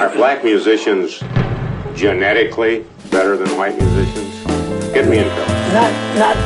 Are 0.00 0.08
black 0.14 0.42
musicians 0.42 1.18
genetically 1.94 2.86
better 3.10 3.36
than 3.36 3.48
white 3.58 3.78
musicians? 3.78 4.32
Get 4.94 5.06
me 5.06 5.18
into 5.18 5.30
it. 5.30 5.48
Not, 5.74 5.92
not 6.16 6.36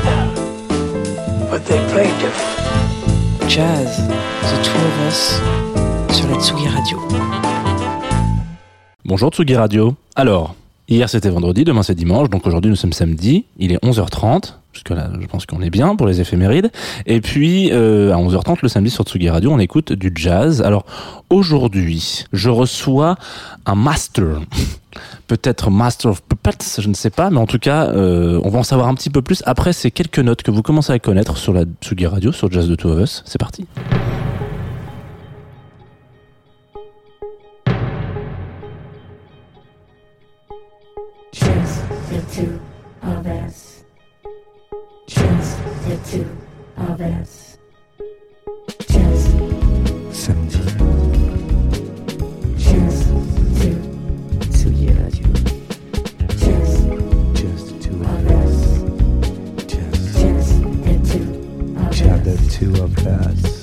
but 1.49 1.65
they 1.67 1.79
play 1.93 2.11
different. 2.19 3.49
Jazz, 3.49 4.09
The 4.09 4.59
Two 4.65 4.77
of 4.77 4.99
Us, 5.07 5.39
sur 6.11 6.27
la 6.27 6.37
Tsugi 6.41 6.67
Radio. 6.67 6.99
Bonjour 9.05 9.31
Tsugi 9.31 9.55
Radio. 9.55 9.95
Alors, 10.17 10.57
hier 10.89 11.09
c'était 11.09 11.31
vendredi, 11.31 11.65
demain 11.65 11.83
c'est 11.83 11.95
dimanche, 11.95 12.29
donc 12.31 12.47
aujourd'hui 12.47 12.71
nous 12.71 12.77
sommes 12.77 12.93
samedi, 12.93 13.47
il 13.59 13.73
est 13.73 13.83
11h30, 13.83 14.55
jusque 14.73 14.91
là 14.91 15.11
je 15.21 15.27
pense 15.27 15.47
qu'on 15.47 15.63
est 15.63 15.71
bien 15.71 15.97
pour 15.97 16.07
les 16.07 16.21
éphémérides. 16.21 16.71
Et 17.07 17.21
puis 17.21 17.71
euh, 17.73 18.13
à 18.13 18.17
11h30 18.17 18.59
le 18.63 18.69
samedi 18.69 18.91
sur 18.91 19.05
Tsugi 19.05 19.31
Radio 19.31 19.51
on 19.53 19.59
écoute 19.59 19.93
du 19.93 20.13
jazz. 20.15 20.63
Alors 20.63 20.85
aujourd'hui 21.31 22.25
je 22.33 22.51
reçois 22.51 23.17
un 23.67 23.75
master, 23.75 24.41
peut-être 25.27 25.71
master 25.71 26.11
of 26.11 26.23
puppets, 26.23 26.81
je 26.81 26.89
ne 26.89 26.95
sais 26.95 27.11
pas, 27.11 27.31
mais 27.31 27.39
en 27.39 27.47
tout 27.47 27.59
cas 27.59 27.89
euh, 27.89 28.41
on 28.45 28.51
va 28.51 28.59
en 28.59 28.65
savoir 28.65 28.89
un 28.89 28.95
petit 28.95 29.11
peu 29.11 29.23
plus 29.23 29.43
après 29.47 29.73
ces 29.73 29.91
quelques 29.91 30.19
notes 30.19 30.43
que 30.43 30.51
vous 30.51 30.63
commencez 30.63 30.93
à 30.93 30.99
connaître 30.99 31.37
sur 31.37 31.53
la 31.53 31.65
Tsugi 31.81 32.07
Radio, 32.07 32.33
sur 32.33 32.51
Jazz 32.51 32.69
de 32.69 32.75
Two 32.75 32.91
of 32.91 33.01
Us. 33.01 33.23
C'est 33.27 33.39
parti. 33.39 33.67
Of 46.95 47.01
us. 47.01 47.59
Just 48.89 49.29
Samedi, 50.15 50.63
just 52.57 53.09
two 53.61 53.79
Tsugi 54.55 54.89
Radio, 54.99 55.29
just 56.39 56.77
just 57.35 57.83
two 57.83 57.95
of 57.95 58.07
of 58.07 58.31
us. 58.31 58.55
us, 59.65 59.73
just, 59.73 60.15
Just 61.91 62.25
the 62.25 62.37
two 62.51 62.71
of 62.83 62.95
just 62.95 63.05
the 63.05 63.11
us. 63.11 63.54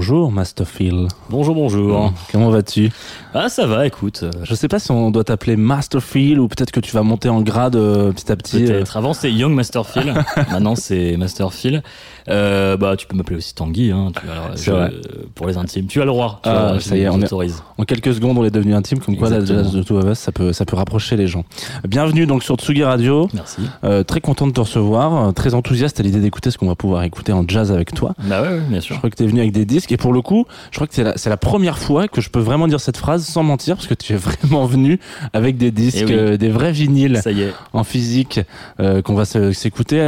Bonjour 0.00 0.32
Master 0.32 0.66
Phil. 0.66 1.08
Bonjour, 1.28 1.54
bonjour. 1.54 2.10
Comment 2.32 2.48
vas-tu? 2.48 2.90
Ah, 3.34 3.50
ça 3.50 3.66
va, 3.66 3.86
écoute. 3.86 4.20
euh, 4.22 4.30
Je 4.44 4.54
sais 4.54 4.66
pas 4.66 4.78
si 4.78 4.90
on 4.92 5.10
doit 5.10 5.24
t'appeler 5.24 5.56
Master 5.56 6.02
Phil 6.02 6.40
ou 6.40 6.48
peut-être 6.48 6.70
que 6.70 6.80
tu 6.80 6.92
vas 6.92 7.02
monter 7.02 7.28
en 7.28 7.42
grade 7.42 7.76
euh, 7.76 8.10
petit 8.10 8.32
à 8.32 8.36
petit. 8.36 8.64
euh. 8.64 8.66
Peut-être. 8.68 8.96
Avant, 8.96 9.12
c'était 9.12 9.30
Young 9.30 9.52
Master 9.52 9.84
Phil. 9.86 10.14
Maintenant, 10.50 10.74
c'est 10.74 11.18
Master 11.18 11.52
Phil. 11.52 11.82
Euh, 12.30 12.76
bah, 12.76 12.96
tu 12.96 13.06
peux 13.06 13.16
m'appeler 13.16 13.36
aussi 13.36 13.54
Tanguy, 13.54 13.90
hein. 13.90 14.12
Tu, 14.14 14.62
je- 14.64 14.70
vrai. 14.70 14.90
pour 15.34 15.46
les 15.48 15.56
intimes. 15.56 15.86
Tu 15.86 16.00
as 16.00 16.04
le 16.04 16.10
droit. 16.10 16.40
Tu 16.42 16.48
Ah, 16.48 16.70
vois, 16.72 16.80
ça 16.80 16.94
je 16.94 17.00
y 17.00 17.02
est, 17.04 17.08
on 17.08 17.20
est-. 17.20 17.32
En 17.78 17.84
quelques 17.84 18.14
secondes, 18.14 18.38
on 18.38 18.44
est 18.44 18.50
devenu 18.50 18.74
intime, 18.74 18.98
comme 19.00 19.16
quoi 19.16 19.30
la 19.30 19.44
jazz 19.44 19.72
de 19.72 19.82
Two 19.82 19.96
of 19.98 20.04
Us, 20.10 20.18
ça 20.18 20.30
peut, 20.32 20.52
ça 20.52 20.64
peut 20.64 20.76
rapprocher 20.76 21.16
les 21.16 21.26
gens. 21.26 21.44
Bienvenue 21.88 22.26
donc 22.26 22.42
sur 22.44 22.56
Tsugi 22.56 22.84
Radio. 22.84 23.28
Merci. 23.34 23.62
Euh, 23.84 24.02
très 24.04 24.20
content 24.20 24.46
de 24.46 24.52
te 24.52 24.60
recevoir, 24.60 25.28
euh, 25.28 25.32
très 25.32 25.54
enthousiaste 25.54 25.98
à 26.00 26.02
l'idée 26.02 26.20
d'écouter 26.20 26.50
ce 26.50 26.58
qu'on 26.58 26.68
va 26.68 26.74
pouvoir 26.74 27.02
écouter 27.04 27.32
en 27.32 27.44
jazz 27.46 27.72
avec 27.72 27.94
toi. 27.94 28.14
Bah 28.24 28.42
ouais, 28.42 28.60
bien 28.68 28.80
Je 28.80 28.84
sûr. 28.84 28.98
crois 28.98 29.10
que 29.10 29.16
tu 29.16 29.24
es 29.24 29.26
venu 29.26 29.40
avec 29.40 29.52
des 29.52 29.64
disques 29.64 29.90
et 29.92 29.96
pour 29.96 30.12
le 30.12 30.22
coup, 30.22 30.44
je 30.70 30.76
crois 30.76 30.86
que 30.86 30.94
c'est 30.94 31.02
la, 31.04 31.14
la 31.24 31.36
première 31.36 31.78
fois 31.78 32.06
que 32.08 32.20
je 32.20 32.30
peux 32.30 32.40
vraiment 32.40 32.68
dire 32.68 32.80
cette 32.80 32.96
phrase 32.96 33.24
sans 33.24 33.42
mentir 33.42 33.76
parce 33.76 33.86
que 33.86 33.94
tu 33.94 34.12
es 34.12 34.16
vraiment 34.16 34.66
venu 34.66 35.00
avec 35.32 35.56
des 35.56 35.70
disques, 35.70 35.98
Eh 36.02 36.04
oui. 36.04 36.12
euh, 36.14 36.36
des 36.36 36.48
vrais 36.50 36.72
vinyles 36.72 37.20
Ça 37.22 37.32
y 37.32 37.42
est. 37.42 37.52
en 37.72 37.82
physique 37.84 38.40
qu'on 38.78 39.14
va 39.14 39.24
s'écouter 39.24 39.98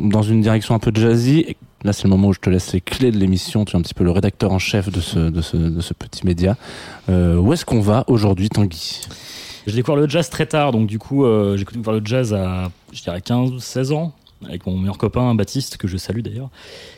dans 0.00 0.22
une 0.22 0.40
direction 0.42 0.74
un 0.74 0.78
peu 0.78 0.90
jazzy. 0.98 1.56
Là, 1.84 1.92
c'est 1.92 2.04
le 2.04 2.10
moment 2.10 2.28
où 2.28 2.32
je 2.32 2.40
te 2.40 2.50
laisse 2.50 2.72
les 2.72 2.80
clés 2.80 3.10
de 3.12 3.18
l'émission. 3.18 3.64
Tu 3.64 3.76
es 3.76 3.78
un 3.78 3.82
petit 3.82 3.94
peu 3.94 4.04
le 4.04 4.10
rédacteur 4.10 4.52
en 4.52 4.58
chef 4.58 4.90
de 4.90 5.00
ce, 5.00 5.18
de 5.30 5.40
ce, 5.40 5.56
de 5.56 5.80
ce 5.80 5.94
petit 5.94 6.26
média. 6.26 6.56
Euh, 7.08 7.36
où 7.36 7.52
est-ce 7.52 7.64
qu'on 7.64 7.80
va 7.80 8.04
aujourd'hui, 8.08 8.48
Tanguy? 8.48 9.02
J'ai 9.66 9.74
découvert 9.76 10.00
le 10.00 10.08
jazz 10.08 10.28
très 10.30 10.46
tard, 10.46 10.72
donc 10.72 10.86
du 10.88 10.98
coup, 10.98 11.24
euh, 11.24 11.56
j'ai 11.56 11.64
découvert 11.64 11.92
le 11.94 12.00
jazz 12.04 12.32
à, 12.34 12.70
je 12.92 13.02
dirais, 13.02 13.20
15 13.20 13.52
ou 13.52 13.60
16 13.60 13.92
ans, 13.92 14.12
avec 14.46 14.66
mon 14.66 14.76
meilleur 14.78 14.98
copain 14.98 15.34
Baptiste, 15.34 15.76
que 15.76 15.86
je 15.86 15.96
salue 15.98 16.20
d'ailleurs, 16.20 16.48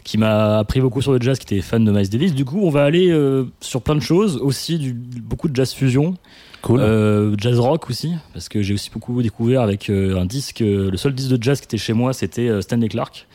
qui 0.04 0.16
m'a 0.18 0.58
appris 0.60 0.80
beaucoup 0.80 1.02
sur 1.02 1.12
le 1.12 1.20
jazz, 1.20 1.38
qui 1.38 1.52
était 1.52 1.62
fan 1.62 1.84
de 1.84 1.90
Miles 1.90 2.08
Davis. 2.08 2.32
Du 2.34 2.44
coup, 2.44 2.60
on 2.62 2.70
va 2.70 2.84
aller 2.84 3.10
euh, 3.10 3.44
sur 3.60 3.82
plein 3.82 3.96
de 3.96 4.00
choses, 4.00 4.36
aussi 4.36 4.78
du, 4.78 4.92
beaucoup 4.94 5.48
de 5.48 5.56
jazz 5.56 5.72
fusion, 5.74 6.14
Cool. 6.62 6.80
euh, 6.80 7.34
jazz 7.38 7.58
rock 7.58 7.90
aussi, 7.90 8.12
parce 8.34 8.48
que 8.48 8.62
j'ai 8.62 8.74
aussi 8.74 8.90
beaucoup 8.90 9.20
découvert 9.20 9.62
avec 9.62 9.90
euh, 9.90 10.18
un 10.18 10.24
disque, 10.26 10.60
euh, 10.62 10.90
le 10.90 10.96
seul 10.96 11.14
disque 11.14 11.30
de 11.30 11.42
jazz 11.42 11.58
qui 11.60 11.64
était 11.64 11.76
chez 11.78 11.92
moi, 11.92 12.12
c'était 12.12 12.62
Stanley 12.62 12.88
Clark. 12.88 13.26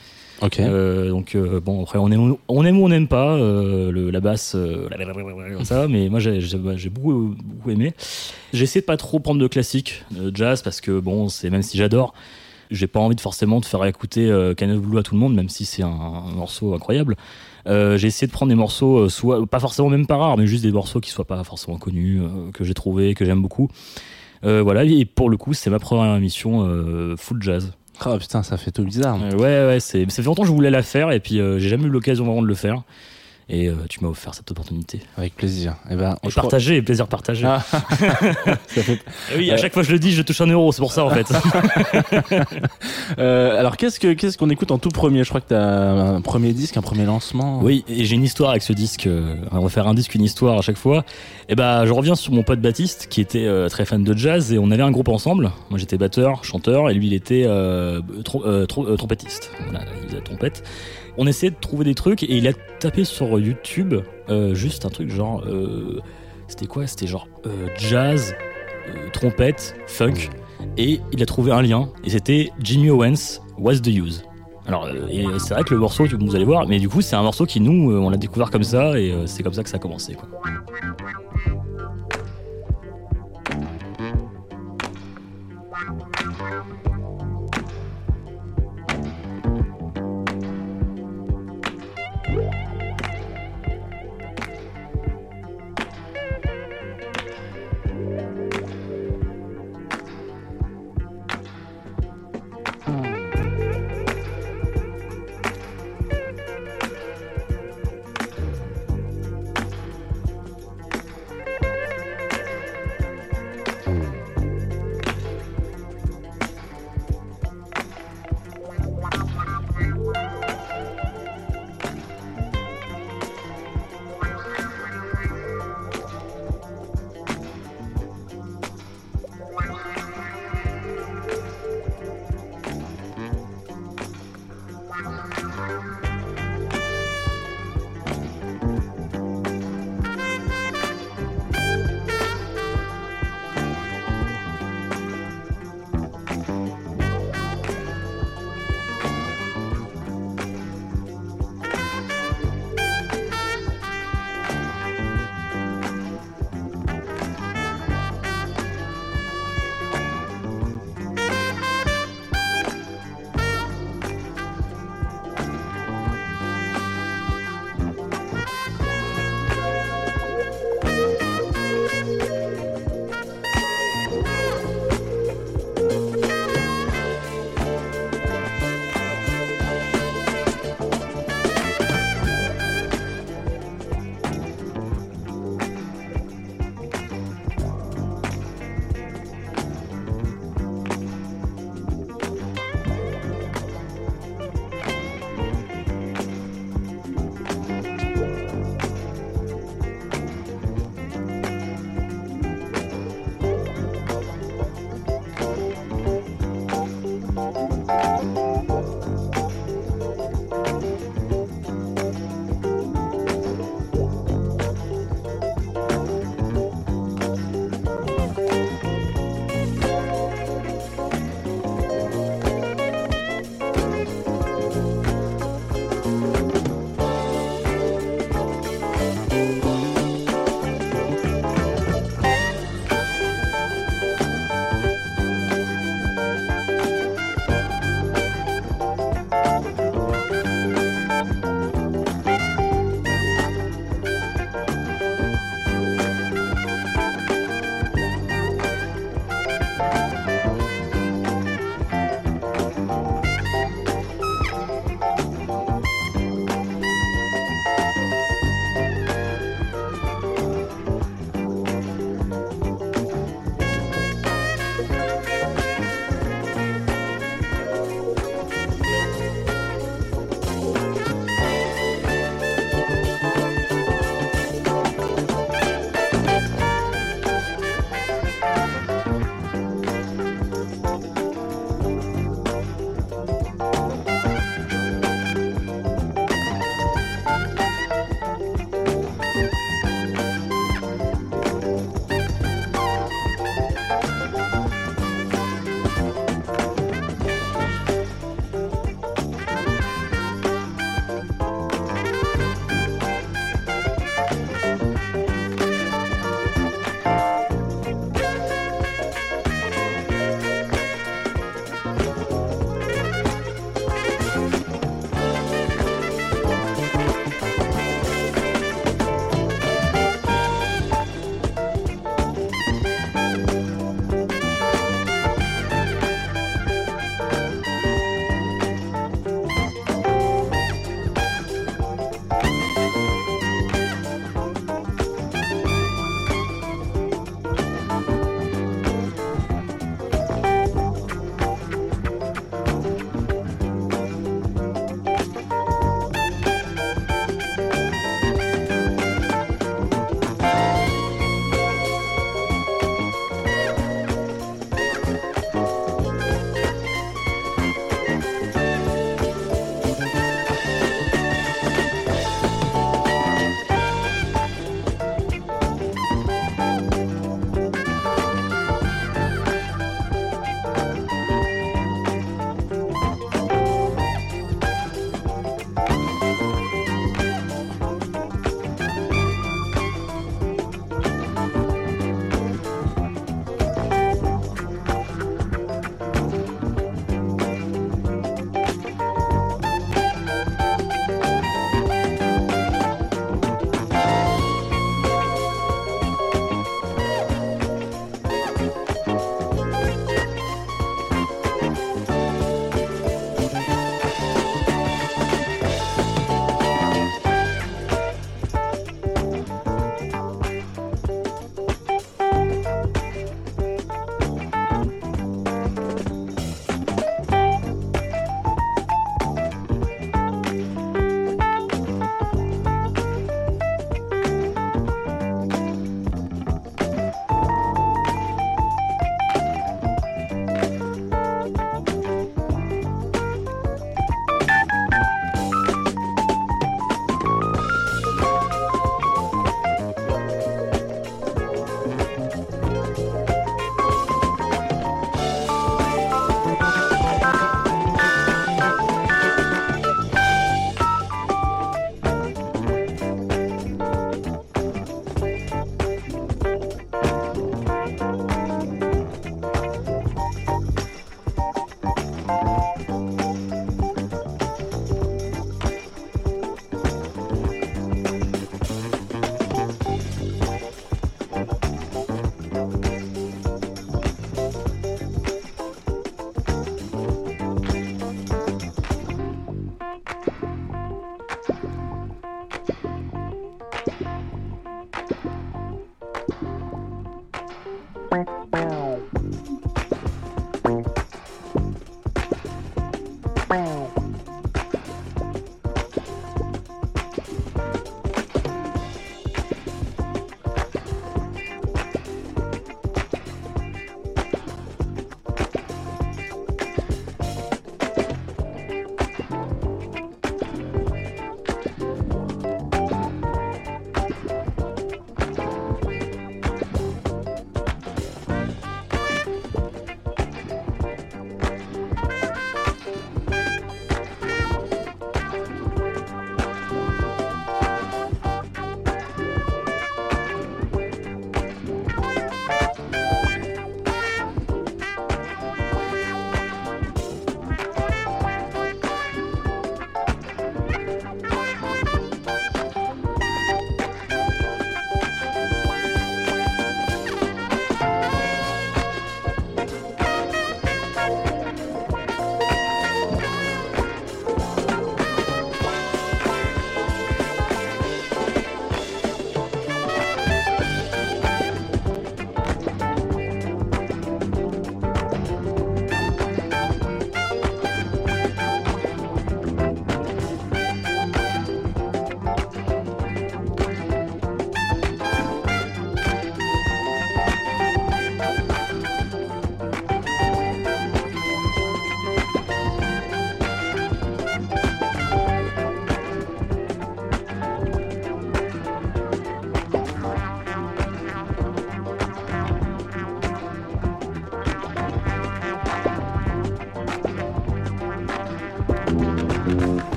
Ok. 0.42 0.60
Euh, 0.60 1.10
donc 1.10 1.36
euh, 1.36 1.60
bon 1.60 1.84
après 1.84 2.00
on 2.00 2.12
aime 2.12 2.36
on 2.48 2.66
aime 2.66 2.80
ou 2.80 2.86
on 2.86 2.90
n'aime 2.90 3.08
pas 3.08 3.34
euh, 3.36 3.92
le, 3.92 4.10
la 4.10 4.20
basse 4.20 4.56
comme 4.56 5.66
ça 5.66 5.88
mais 5.90 6.10
moi 6.10 6.20
j'ai 6.20 6.42
j'ai 6.42 6.90
beaucoup 6.90 7.36
beaucoup 7.44 7.72
aimé. 7.72 7.94
J'ai 8.54 8.64
essayé 8.64 8.82
de 8.82 8.86
pas 8.86 8.98
trop 8.98 9.20
prendre 9.20 9.42
de 9.42 9.48
classique 9.48 10.04
jazz 10.34 10.62
parce 10.62 10.82
que 10.82 11.00
bon 11.00 11.30
c'est 11.30 11.50
même 11.50 11.64
si 11.64 11.78
j'adore 11.78 12.14
j'ai 12.72 12.88
pas 12.88 13.00
envie 13.00 13.16
de 13.16 13.22
forcément 13.22 13.60
de 13.60 13.66
faire 13.66 13.84
écouter 13.86 14.30
euh, 14.30 14.52
of 14.52 14.82
Blue 14.82 14.98
à 14.98 15.04
tout 15.04 15.14
le 15.14 15.20
monde 15.20 15.36
même 15.36 15.50
si 15.50 15.66
c'est 15.66 15.84
un, 15.84 15.88
un 15.90 16.32
morceau 16.32 16.74
incroyable. 16.74 17.16
Euh, 17.68 17.98
j'ai 17.98 18.08
essayé 18.08 18.28
de 18.28 18.32
prendre 18.32 18.50
des 18.50 18.56
morceaux 18.56 19.00
euh, 19.00 19.10
soit 19.10 19.46
pas 19.48 19.60
forcément 19.60 19.90
même 19.90 20.06
pas 20.06 20.18
rares 20.18 20.38
mais 20.38 20.46
juste 20.46 20.64
des 20.64 20.72
morceaux 20.72 21.00
qui 21.00 21.10
soient 21.10 21.26
pas 21.26 21.44
forcément 21.44 21.78
connus 21.78 22.22
que 22.54 22.64
j'ai 22.64 22.74
trouvé 22.74 23.14
que 23.14 23.26
j'aime 23.26 23.42
beaucoup. 23.42 23.70
Voilà 24.44 24.84
et 24.84 25.06
pour 25.06 25.30
le 25.30 25.38
coup 25.38 25.54
c'est 25.54 25.72
ma 25.72 25.80
première 25.80 26.16
émission 26.16 26.68
full 27.18 27.42
jazz 27.42 27.74
Oh 28.06 28.18
putain, 28.18 28.44
ça 28.44 28.58
fait 28.58 28.72
tout 28.72 28.84
bizarre. 28.84 29.18
euh, 29.24 29.32
ouais, 29.32 29.68
ouais, 29.68 29.80
c'est, 29.80 30.10
ça 30.10 30.18
fait 30.22 30.28
longtemps 30.28 30.42
que 30.44 30.48
je 30.50 30.54
voulais 30.54 30.70
la 30.70 30.84
faire 30.84 31.12
et 31.12 31.20
puis 31.20 31.40
euh, 31.40 31.60
j'ai 31.60 31.70
jamais 31.70 31.86
eu 31.86 31.90
l'occasion 31.90 32.26
vraiment 32.26 32.42
de 32.42 32.48
le 32.48 32.56
faire. 32.56 32.84
Et 33.48 33.68
euh, 33.68 33.76
tu 33.88 34.04
m'as 34.04 34.10
offert 34.10 34.34
cette 34.34 34.50
opportunité. 34.50 35.02
Avec 35.18 35.36
plaisir. 35.36 35.76
Eh 35.92 35.96
ben, 35.96 36.18
Et 36.24 36.30
crois- 36.30 36.50
plaisir 36.82 37.08
partagé. 37.08 37.46
Ah. 37.46 37.64
Ça 38.68 38.82
fait- 38.82 38.94
Et 39.34 39.38
oui, 39.38 39.52
à 39.52 39.58
chaque 39.58 39.72
fois 39.72 39.84
que 39.84 39.88
je 39.88 39.94
le 39.94 40.00
dis, 40.00 40.12
je 40.14 40.24
touche 40.24 40.42
un 40.42 40.48
euro, 40.48 40.72
c'est 40.72 40.82
pour 40.82 40.92
ça 40.92 41.06
en 41.06 41.12
fait. 41.12 41.28
Euh, 43.20 43.58
alors, 43.60 43.78
qu'est-ce 43.78 44.00
que 44.00 44.14
qu'est-ce 44.14 44.38
qu'on 44.38 44.50
écoute 44.50 44.72
en 44.72 44.78
tout 44.78 44.90
premier? 44.90 45.24
Je 45.24 45.30
crois 45.30 45.42
que 45.42 45.50
tu 45.50 45.54
as 45.54 45.62
un 45.62 46.22
premier 46.22 46.54
disque, 46.54 46.76
un 46.78 46.82
premier 46.82 47.06
lancement. 47.06 47.60
oui, 47.62 47.86
et 47.88 48.04
j'ai 48.06 48.16
une 48.16 48.24
histoire 48.24 48.50
avec 48.52 48.64
ce 48.64 48.74
disque. 48.74 49.08
euh, 49.08 49.36
on 49.52 49.60
va 49.60 49.70
faire 49.70 49.88
un 49.88 49.94
disque, 49.94 50.16
une 50.16 50.24
histoire 50.24 50.58
à 50.58 50.62
chaque 50.62 50.78
fois. 50.78 51.06
Et 51.50 51.56
bah, 51.56 51.86
je 51.86 51.94
reviens 51.94 52.16
sur 52.16 52.34
mon 52.34 52.44
pote 52.44 52.60
Baptiste 52.60 53.08
qui 53.10 53.22
était 53.22 53.46
euh, 53.46 53.70
très 53.70 53.86
fan 53.86 54.04
de 54.04 54.18
jazz 54.18 54.52
et 54.54 54.58
on 54.60 54.72
avait 54.72 54.84
un 54.84 54.92
groupe 54.92 55.08
ensemble. 55.10 55.52
Moi 55.70 55.78
j'étais 55.80 55.98
batteur, 55.98 56.44
chanteur 56.44 56.90
et 56.90 56.94
lui 56.94 57.08
il 57.08 57.14
était 57.14 57.44
euh, 57.46 58.02
trom- 58.24 58.44
euh, 58.46 58.66
trom- 58.66 58.88
euh, 58.88 58.96
trompettiste. 58.98 59.52
Voilà, 59.70 59.86
il 60.02 60.08
faisait 60.08 60.16
la 60.18 60.22
trompette. 60.24 60.64
On 61.18 61.28
essayait 61.28 61.52
de 61.52 61.60
trouver 61.60 61.86
des 61.86 61.96
trucs 61.96 62.24
et 62.24 62.38
il 62.38 62.48
a 62.48 62.54
tapé 62.80 63.04
sur 63.06 63.40
YouTube 63.40 63.96
euh, 64.30 64.54
juste 64.54 64.86
un 64.86 64.90
truc 64.90 65.10
genre. 65.10 65.44
euh, 65.46 66.00
c'était 66.48 66.68
quoi? 66.68 66.86
C'était 66.88 67.08
genre 67.08 67.28
euh, 67.46 67.68
jazz, 67.78 68.36
trompette, 69.14 69.76
funk. 69.88 70.30
Et 70.78 71.00
il 71.12 71.22
a 71.22 71.26
trouvé 71.26 71.52
un 71.52 71.62
lien 71.62 71.90
et 72.04 72.10
c'était 72.10 72.52
Jimmy 72.60 72.90
Owens, 72.90 73.42
What's 73.58 73.82
the 73.82 73.88
Use? 73.88 74.24
Alors, 74.68 74.90
c'est 75.38 75.54
vrai 75.54 75.64
que 75.64 75.76
le 75.76 75.80
morceau, 75.80 76.06
vous 76.20 76.36
allez 76.36 76.44
voir, 76.44 76.68
mais 76.68 76.80
du 76.80 76.90
coup, 76.90 77.02
c'est 77.02 77.16
un 77.16 77.22
morceau 77.22 77.46
qui, 77.46 77.60
nous, 77.60 77.96
on 77.96 78.10
l'a 78.10 78.18
découvert 78.18 78.50
comme 78.50 78.64
ça, 78.64 79.00
et 79.00 79.16
c'est 79.28 79.44
comme 79.44 79.54
ça 79.54 79.62
que 79.62 79.70
ça 79.70 79.76
a 79.76 79.80
commencé. 79.80 80.16
Quoi. 80.16 80.28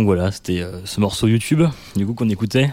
Donc 0.00 0.06
voilà, 0.06 0.32
c'était 0.32 0.62
euh, 0.62 0.80
ce 0.86 0.98
morceau 0.98 1.26
YouTube, 1.26 1.62
du 1.94 2.06
coup, 2.06 2.14
qu'on 2.14 2.30
écoutait. 2.30 2.72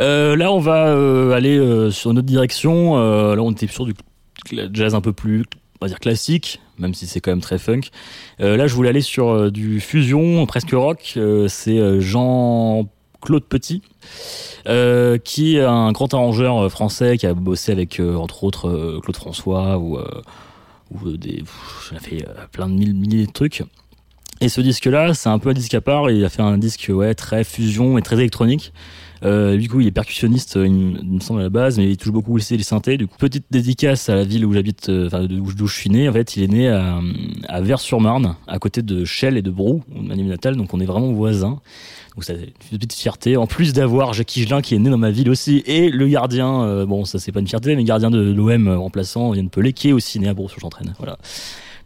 Euh, 0.00 0.34
là, 0.34 0.50
on 0.50 0.58
va 0.58 0.88
euh, 0.88 1.30
aller 1.30 1.92
sur 1.92 2.12
notre 2.12 2.26
direction. 2.26 2.96
Là, 2.96 3.40
on 3.40 3.52
était 3.52 3.68
sur 3.68 3.86
du 3.86 3.94
jazz 4.72 4.96
un 4.96 5.00
peu 5.00 5.12
plus, 5.12 5.44
on 5.80 5.84
va 5.84 5.86
dire 5.86 6.00
classique, 6.00 6.60
même 6.76 6.92
si 6.92 7.06
c'est 7.06 7.20
quand 7.20 7.30
même 7.30 7.40
très 7.40 7.58
funk. 7.58 7.82
Là, 8.40 8.66
je 8.66 8.74
voulais 8.74 8.88
aller 8.88 9.00
sur 9.00 9.52
du 9.52 9.78
fusion, 9.78 10.44
presque 10.46 10.72
rock. 10.72 11.16
C'est 11.46 12.00
Jean-Claude 12.00 13.44
Petit, 13.44 13.82
qui 15.22 15.56
est 15.56 15.62
un 15.62 15.92
grand 15.92 16.12
arrangeur 16.12 16.68
français 16.68 17.16
qui 17.16 17.28
a 17.28 17.34
bossé 17.34 17.70
avec, 17.70 18.00
entre 18.00 18.42
autres, 18.42 18.98
Claude 19.04 19.16
François 19.16 19.78
ou, 19.78 20.00
ou 20.90 21.10
des, 21.16 21.42
pff, 21.42 21.92
il 21.92 21.96
a 21.96 22.00
fait 22.00 22.26
plein 22.50 22.68
de 22.68 22.74
milliers 22.74 23.26
de 23.26 23.32
trucs. 23.32 23.62
Et 24.40 24.48
ce 24.48 24.60
disque-là, 24.60 25.12
c'est 25.14 25.28
un 25.28 25.38
peu 25.38 25.50
un 25.50 25.52
disque 25.54 25.74
à 25.74 25.80
part. 25.80 26.10
Il 26.10 26.24
a 26.24 26.28
fait 26.30 26.42
un 26.42 26.56
disque 26.56 26.86
ouais 26.88 27.14
très 27.14 27.44
fusion 27.44 27.98
et 27.98 28.02
très 28.02 28.16
électronique. 28.16 28.72
Euh, 29.22 29.58
du 29.58 29.68
coup, 29.68 29.80
il 29.80 29.86
est 29.86 29.90
percussionniste, 29.90 30.56
euh, 30.56 30.66
il, 30.66 30.72
me- 30.72 31.20
semble 31.20 31.40
à 31.40 31.42
la 31.42 31.50
base, 31.50 31.76
mais 31.76 31.90
il 31.90 31.98
touche 31.98 32.10
beaucoup 32.10 32.34
aussi 32.34 32.56
les 32.56 32.62
synthés. 32.62 32.96
Du 32.96 33.06
coup, 33.06 33.18
petite 33.18 33.44
dédicace 33.50 34.08
à 34.08 34.14
la 34.14 34.24
ville 34.24 34.46
où 34.46 34.54
j'habite, 34.54 34.88
euh, 34.88 35.08
enfin 35.08 35.24
d'où 35.26 35.66
je 35.66 35.74
suis 35.74 35.90
né. 35.90 36.08
En 36.08 36.12
fait, 36.14 36.38
il 36.38 36.42
est 36.42 36.48
né 36.48 36.68
à, 36.70 36.98
à 37.50 37.60
Vers-sur-Marne, 37.60 38.36
à 38.46 38.58
côté 38.58 38.80
de 38.80 39.04
Chelles 39.04 39.36
et 39.36 39.42
de 39.42 39.50
Brou, 39.50 39.82
ma 39.94 40.14
ville 40.14 40.26
natale. 40.26 40.56
Donc, 40.56 40.72
on 40.72 40.80
est 40.80 40.86
vraiment 40.86 41.12
voisins. 41.12 41.60
Donc, 42.14 42.24
c'est 42.24 42.32
une 42.72 42.78
petite 42.78 42.94
fierté. 42.94 43.36
En 43.36 43.46
plus 43.46 43.74
d'avoir 43.74 44.14
Jacques 44.14 44.34
Higelin 44.34 44.62
qui 44.62 44.74
est 44.74 44.78
né 44.78 44.88
dans 44.88 44.96
ma 44.96 45.10
ville 45.10 45.28
aussi, 45.28 45.62
et 45.66 45.90
le 45.90 46.08
gardien, 46.08 46.62
euh, 46.62 46.86
bon, 46.86 47.04
ça 47.04 47.18
c'est 47.18 47.30
pas 47.30 47.40
une 47.40 47.46
fierté, 47.46 47.76
mais 47.76 47.84
gardien 47.84 48.10
de 48.10 48.32
l'OM 48.32 48.68
remplaçant, 48.70 49.34
Yann 49.34 49.50
Pelé, 49.50 49.74
qui 49.74 49.90
est 49.90 49.92
aussi 49.92 50.18
né 50.18 50.28
à 50.28 50.34
Brou-sur-Gentraine. 50.34 50.94
Voilà. 50.96 51.18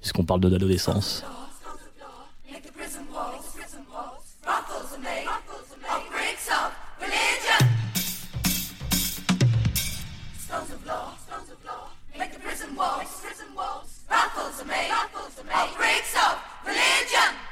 Puisqu'on 0.00 0.24
parle 0.24 0.38
de 0.40 0.46
l'adolescence. 0.48 1.24
of 15.54 15.74
creeds 15.76 16.14
of 16.16 16.38
religion. 16.66 17.43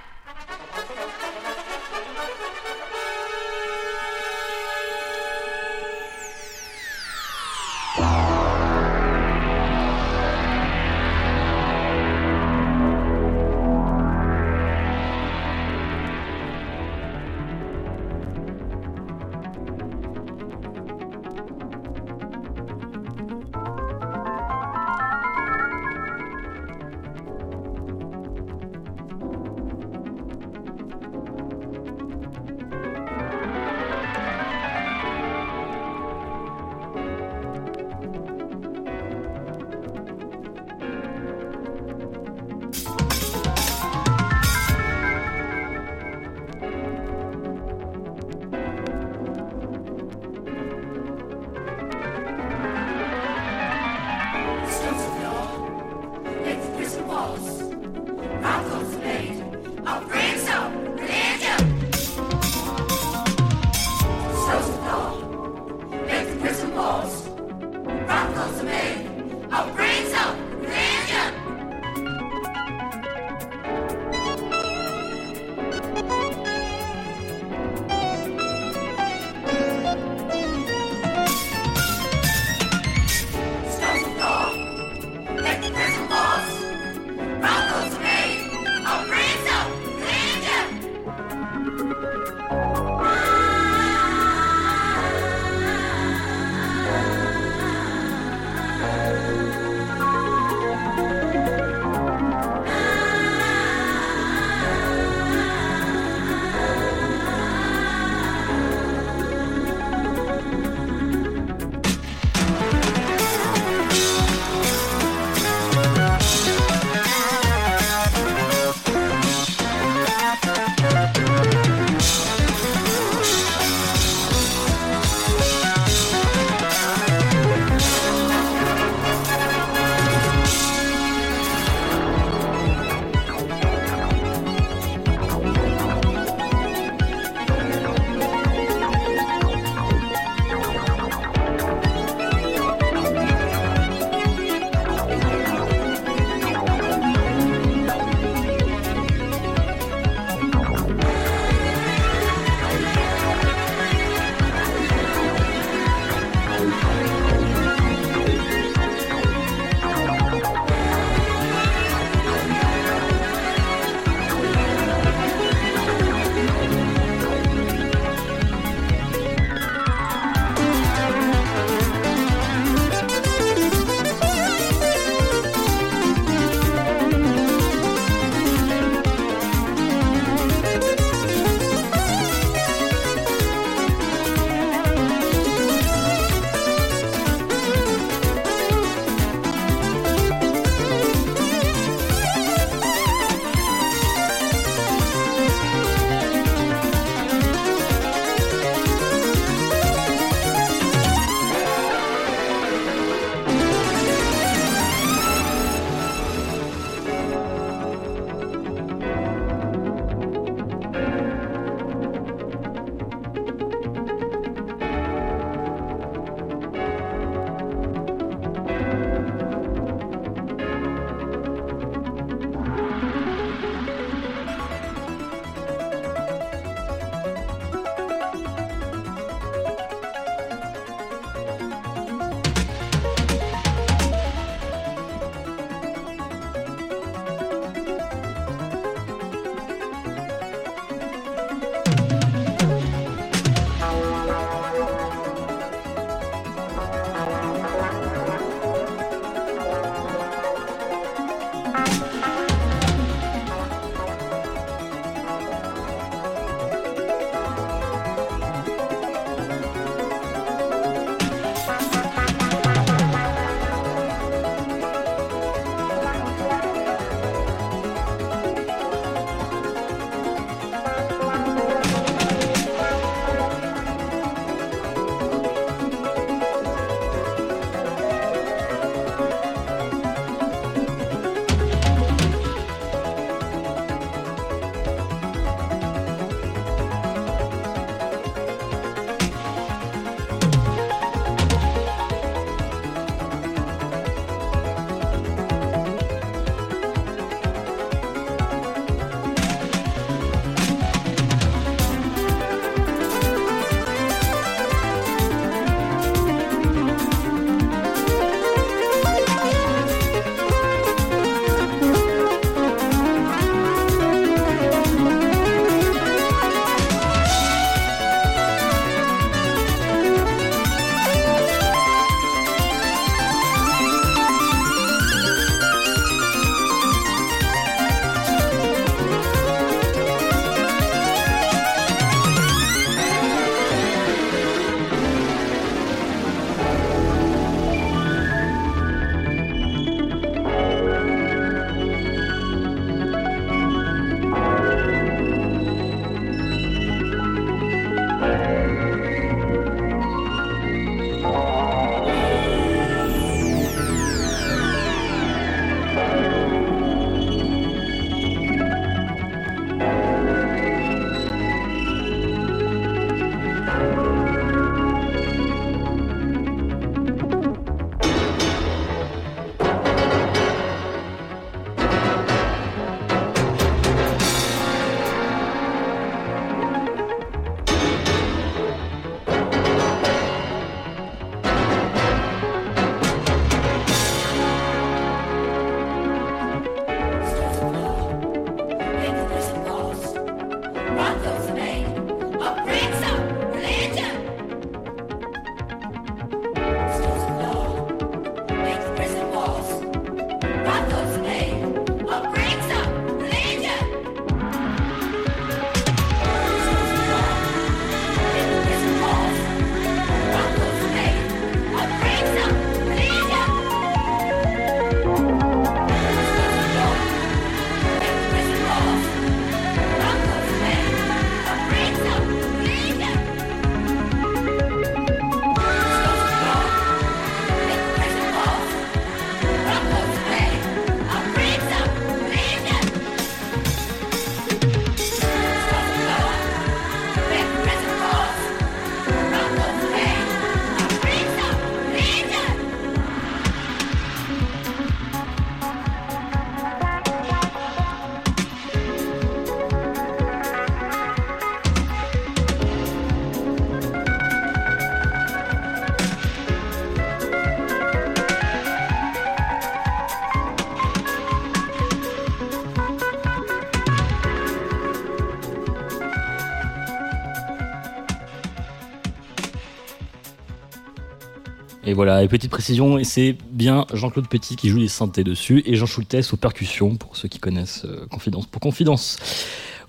Et 471.92 471.94
voilà, 471.94 472.22
et 472.22 472.28
petite 472.28 472.50
précision, 472.50 472.98
c'est 473.04 473.36
bien 473.50 473.84
Jean-Claude 473.92 474.26
Petit 474.26 474.56
qui 474.56 474.70
joue 474.70 474.78
les 474.78 474.88
synthés 474.88 475.24
dessus 475.24 475.62
et 475.66 475.76
Jean 475.76 475.84
Schultes 475.84 476.32
aux 476.32 476.38
percussions 476.38 476.96
pour 476.96 477.18
ceux 477.18 477.28
qui 477.28 477.38
connaissent 477.38 477.84
euh, 477.84 478.06
Confidence 478.06 478.46
pour 478.46 478.62
Confidence. 478.62 479.18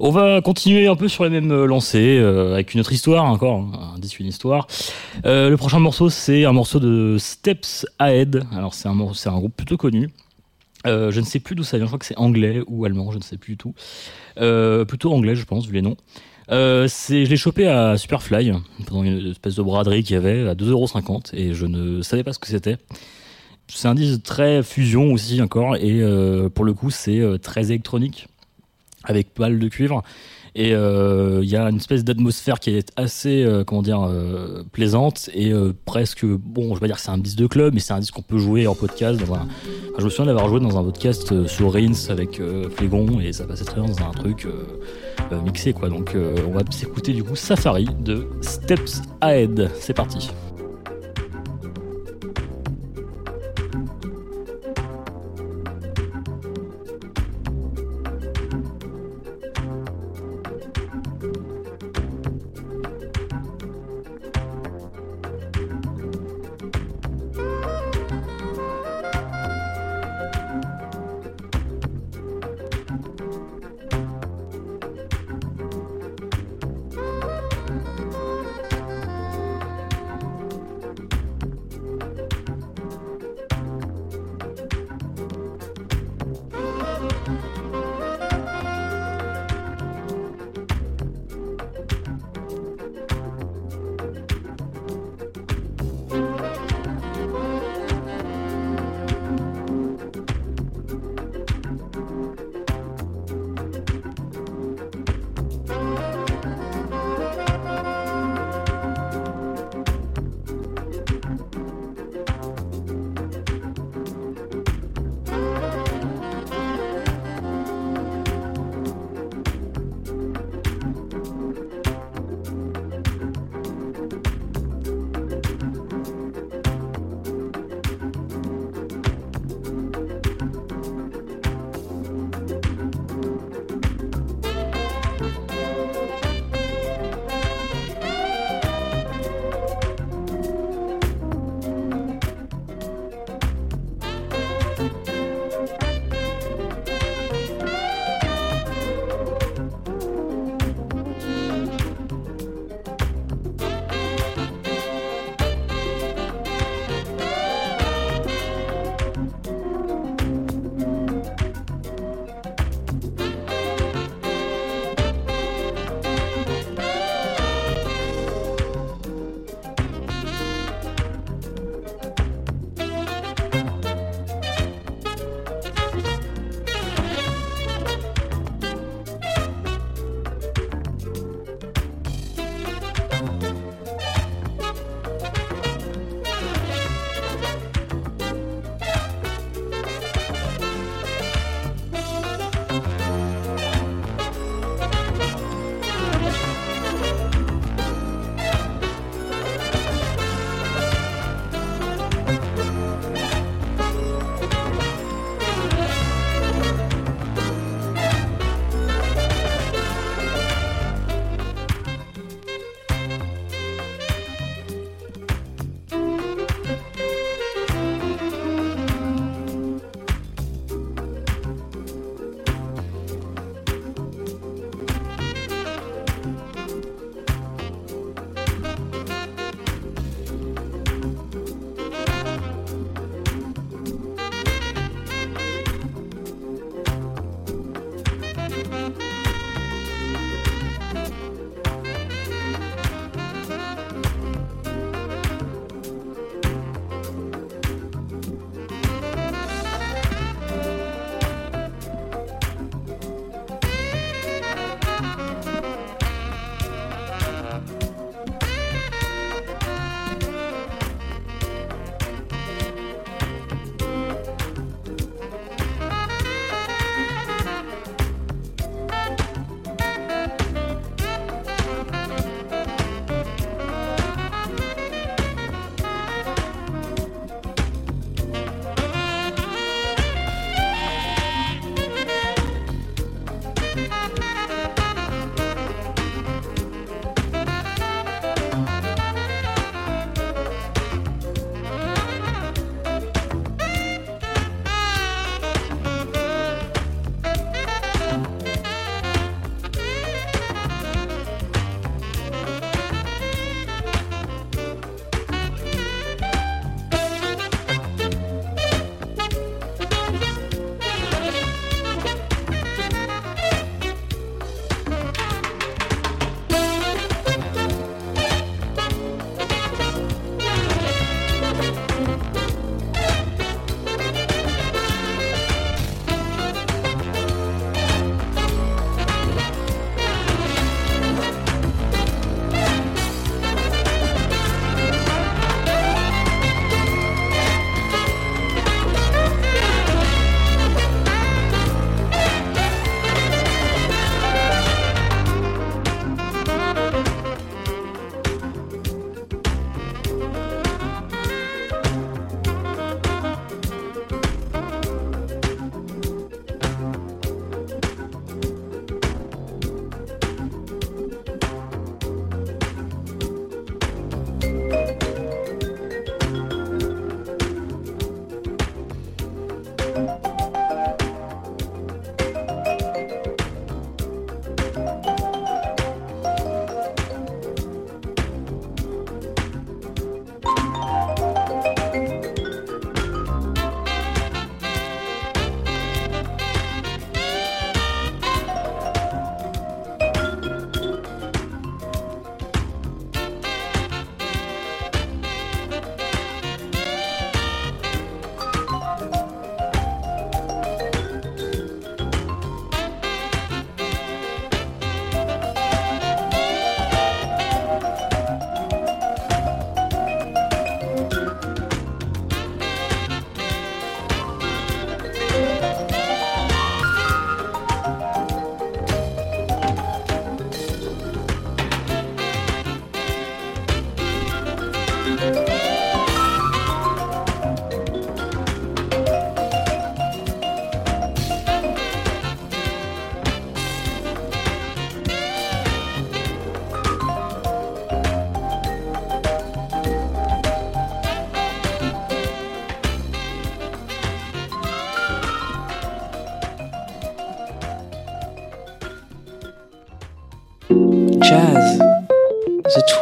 On 0.01 0.09
va 0.09 0.41
continuer 0.41 0.87
un 0.87 0.97
peu 0.97 1.07
sur 1.07 1.23
les 1.23 1.29
mêmes 1.29 1.53
euh, 1.53 1.65
lancées 1.65 2.17
euh, 2.19 2.55
avec 2.55 2.73
une 2.73 2.81
autre 2.81 2.91
histoire 2.91 3.23
encore, 3.23 3.59
hein, 3.59 3.93
un 3.95 3.99
disque 3.99 4.19
une 4.19 4.27
histoire. 4.27 4.67
Euh, 5.25 5.49
le 5.49 5.55
prochain 5.55 5.79
morceau 5.79 6.09
c'est 6.09 6.43
un 6.43 6.51
morceau 6.51 6.81
de 6.81 7.15
Steps 7.17 7.85
Ahead. 7.99 8.43
Alors 8.51 8.73
c'est 8.73 8.89
un 8.89 9.39
groupe 9.39 9.55
plutôt 9.55 9.77
connu. 9.77 10.09
Je 10.83 11.17
ne 11.17 11.25
sais 11.25 11.39
plus 11.39 11.55
d'où 11.55 11.63
ça 11.63 11.77
vient, 11.77 11.85
je 11.85 11.89
crois 11.89 11.99
que 11.99 12.05
c'est 12.05 12.17
anglais 12.17 12.61
ou 12.67 12.83
allemand, 12.83 13.13
je 13.13 13.17
ne 13.17 13.23
sais 13.23 13.37
plus 13.37 13.53
du 13.53 13.57
tout. 13.57 13.73
Plutôt 14.35 15.13
anglais, 15.13 15.35
je 15.35 15.45
pense, 15.45 15.67
vu 15.67 15.75
les 15.75 15.81
noms. 15.81 15.95
Euh, 16.51 16.87
je 16.87 17.29
l'ai 17.29 17.37
chopé 17.37 17.67
à 17.67 17.97
Superfly, 17.97 18.51
pendant 18.85 19.03
une 19.03 19.31
espèce 19.31 19.55
de 19.55 19.61
braderie 19.61 20.03
qu'il 20.03 20.15
y 20.15 20.17
avait, 20.17 20.47
à 20.47 20.55
2,50€ 20.55 21.33
et 21.33 21.53
je 21.53 21.65
ne 21.65 22.01
savais 22.01 22.23
pas 22.23 22.33
ce 22.33 22.39
que 22.39 22.47
c'était. 22.47 22.77
C'est 23.67 23.87
un 23.87 23.95
disque 23.95 24.23
très 24.23 24.61
fusion 24.61 25.13
aussi 25.13 25.41
encore, 25.41 25.77
et 25.77 26.01
euh, 26.01 26.49
pour 26.49 26.65
le 26.65 26.73
coup, 26.73 26.89
c'est 26.89 27.19
euh, 27.19 27.37
très 27.37 27.67
électronique, 27.67 28.27
avec 29.03 29.33
pas 29.33 29.43
mal 29.43 29.59
de 29.59 29.67
cuivre. 29.67 30.03
Et 30.55 30.75
euh, 30.75 31.39
il 31.41 31.49
y 31.49 31.55
a 31.55 31.67
une 31.69 31.77
espèce 31.77 32.03
d'atmosphère 32.03 32.59
qui 32.59 32.69
est 32.71 32.91
assez, 32.95 33.43
euh, 33.43 33.63
comment 33.63 33.81
dire, 33.81 34.03
euh, 34.03 34.63
plaisante 34.71 35.29
et 35.33 35.51
euh, 35.51 35.73
presque, 35.85 36.25
bon, 36.25 36.75
je 36.75 36.79
vais 36.79 36.87
dire 36.87 36.97
que 36.97 37.01
c'est 37.01 37.09
un 37.09 37.17
disque 37.17 37.37
de 37.39 37.47
club, 37.47 37.73
mais 37.73 37.79
c'est 37.79 37.93
un 37.93 37.99
disque 37.99 38.13
qu'on 38.13 38.21
peut 38.21 38.37
jouer 38.37 38.67
en 38.67 38.75
podcast. 38.75 39.19
je 39.97 40.03
me 40.03 40.09
souviens 40.09 40.25
d'avoir 40.27 40.47
joué 40.49 40.59
dans 40.59 40.77
un 40.77 40.83
podcast 40.83 41.31
euh, 41.31 41.47
sur 41.47 41.73
Rins 41.73 42.09
avec 42.09 42.39
euh, 42.39 42.69
Flégon 42.69 43.19
et 43.19 43.33
ça 43.33 43.45
passait 43.45 43.65
très 43.65 43.81
bien 43.81 43.89
dans 43.91 44.05
un 44.07 44.11
truc 44.11 44.45
euh, 44.45 44.51
euh, 45.31 45.41
mixé, 45.41 45.73
quoi. 45.73 45.89
Donc 45.89 46.13
euh, 46.13 46.35
on 46.47 46.51
va 46.51 46.61
s'écouter 46.69 47.13
du 47.13 47.23
coup 47.23 47.35
Safari 47.35 47.87
de 48.01 48.27
Steps 48.41 49.01
Ahead. 49.21 49.71
C'est 49.79 49.93
parti. 49.95 50.29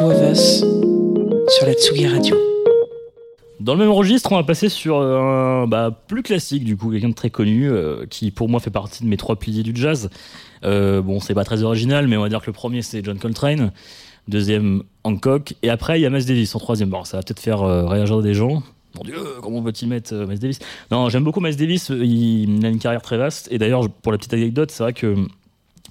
Sur 0.02 1.66
la 1.66 1.74
Tsugi 1.74 2.08
Radio. 2.08 2.36
Dans 3.60 3.74
le 3.74 3.78
même 3.78 3.92
registre, 3.92 4.32
on 4.32 4.34
va 4.34 4.42
passer 4.42 4.68
sur 4.68 5.00
un 5.00 5.68
bah, 5.68 5.96
plus 6.08 6.24
classique, 6.24 6.64
du 6.64 6.76
coup, 6.76 6.90
quelqu'un 6.90 7.10
de 7.10 7.14
très 7.14 7.30
connu, 7.30 7.70
euh, 7.70 8.04
qui 8.10 8.32
pour 8.32 8.48
moi 8.48 8.58
fait 8.58 8.70
partie 8.70 9.04
de 9.04 9.08
mes 9.08 9.16
trois 9.16 9.36
piliers 9.36 9.62
du 9.62 9.70
jazz. 9.76 10.10
Euh, 10.64 11.02
bon, 11.02 11.20
c'est 11.20 11.34
pas 11.34 11.44
très 11.44 11.62
original, 11.62 12.08
mais 12.08 12.16
on 12.16 12.22
va 12.22 12.28
dire 12.28 12.40
que 12.40 12.46
le 12.46 12.52
premier 12.52 12.82
c'est 12.82 13.04
John 13.04 13.16
Coltrane, 13.16 13.70
deuxième 14.26 14.82
Hancock, 15.04 15.54
et 15.62 15.70
après 15.70 16.00
il 16.00 16.02
y 16.02 16.06
a 16.06 16.10
Miles 16.10 16.26
Davis 16.26 16.52
en 16.56 16.58
troisième. 16.58 16.88
Bon, 16.88 17.04
ça 17.04 17.18
va 17.18 17.22
peut-être 17.22 17.38
faire 17.38 17.62
euh, 17.62 17.86
réagir 17.86 18.22
des 18.22 18.34
gens. 18.34 18.64
Mon 18.96 19.04
Dieu, 19.04 19.18
comment 19.40 19.62
peut-il 19.62 19.88
mettre 19.88 20.12
euh, 20.14 20.26
Miles 20.26 20.40
Davis? 20.40 20.58
Non, 20.90 21.10
j'aime 21.10 21.22
beaucoup 21.22 21.40
Miles 21.40 21.56
Davis, 21.56 21.92
euh, 21.92 22.04
il, 22.04 22.66
a 22.66 22.70
une 22.70 22.80
carrière 22.80 23.02
très 23.02 23.18
vaste, 23.18 23.46
et 23.52 23.58
d'ailleurs, 23.58 23.88
pour 23.88 24.10
la 24.10 24.18
petite 24.18 24.34
anecdote, 24.34 24.72
c'est 24.72 24.82
vrai 24.82 24.94
que 24.94 25.14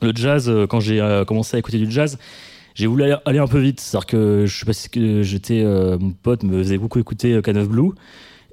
le 0.01 0.11
jazz, 0.15 0.49
euh, 0.49 0.67
quand 0.67 0.79
j'ai 0.79 0.99
euh, 0.99 1.25
commencé 1.25 1.55
à 1.55 1.59
écouter 1.59 1.77
du 1.77 1.89
jazz, 1.89 2.17
j'ai 2.75 2.87
voulu 2.87 3.03
aller, 3.25 3.39
un 3.39 3.47
peu 3.47 3.59
vite. 3.59 3.79
C'est-à-dire 3.79 4.07
que 4.07 4.45
je 4.45 4.59
sais 4.59 4.65
pas 4.65 4.73
si 4.73 4.89
que 4.89 5.21
j'étais, 5.23 5.61
euh, 5.63 5.97
mon 5.97 6.11
pote 6.11 6.43
me 6.43 6.57
faisait 6.57 6.77
beaucoup 6.77 6.99
écouter 6.99 7.33
euh, 7.33 7.41
Can 7.41 7.55
of 7.55 7.69
Blue. 7.69 7.91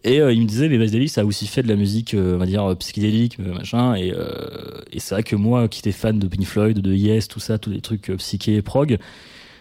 Et 0.04 0.20
euh, 0.20 0.32
il 0.32 0.42
me 0.42 0.46
disait, 0.46 0.68
mais 0.68 0.78
Davis 0.78 1.18
a 1.18 1.24
aussi 1.24 1.46
fait 1.46 1.62
de 1.62 1.68
la 1.68 1.76
musique, 1.76 2.14
euh, 2.14 2.36
on 2.36 2.38
va 2.38 2.46
dire, 2.46 2.64
euh, 2.64 2.74
psychédélique, 2.76 3.38
machin. 3.38 3.96
Et, 3.96 4.12
et 4.92 5.00
c'est 5.00 5.14
vrai 5.14 5.22
que 5.22 5.36
moi, 5.36 5.68
qui 5.68 5.80
étais 5.80 5.92
fan 5.92 6.18
de 6.18 6.26
Pink 6.28 6.44
Floyd, 6.44 6.78
de 6.78 6.94
Yes, 6.94 7.28
tout 7.28 7.40
ça, 7.40 7.58
tous 7.58 7.70
les 7.70 7.80
trucs 7.80 8.10
psyché, 8.16 8.62
prog, 8.62 8.98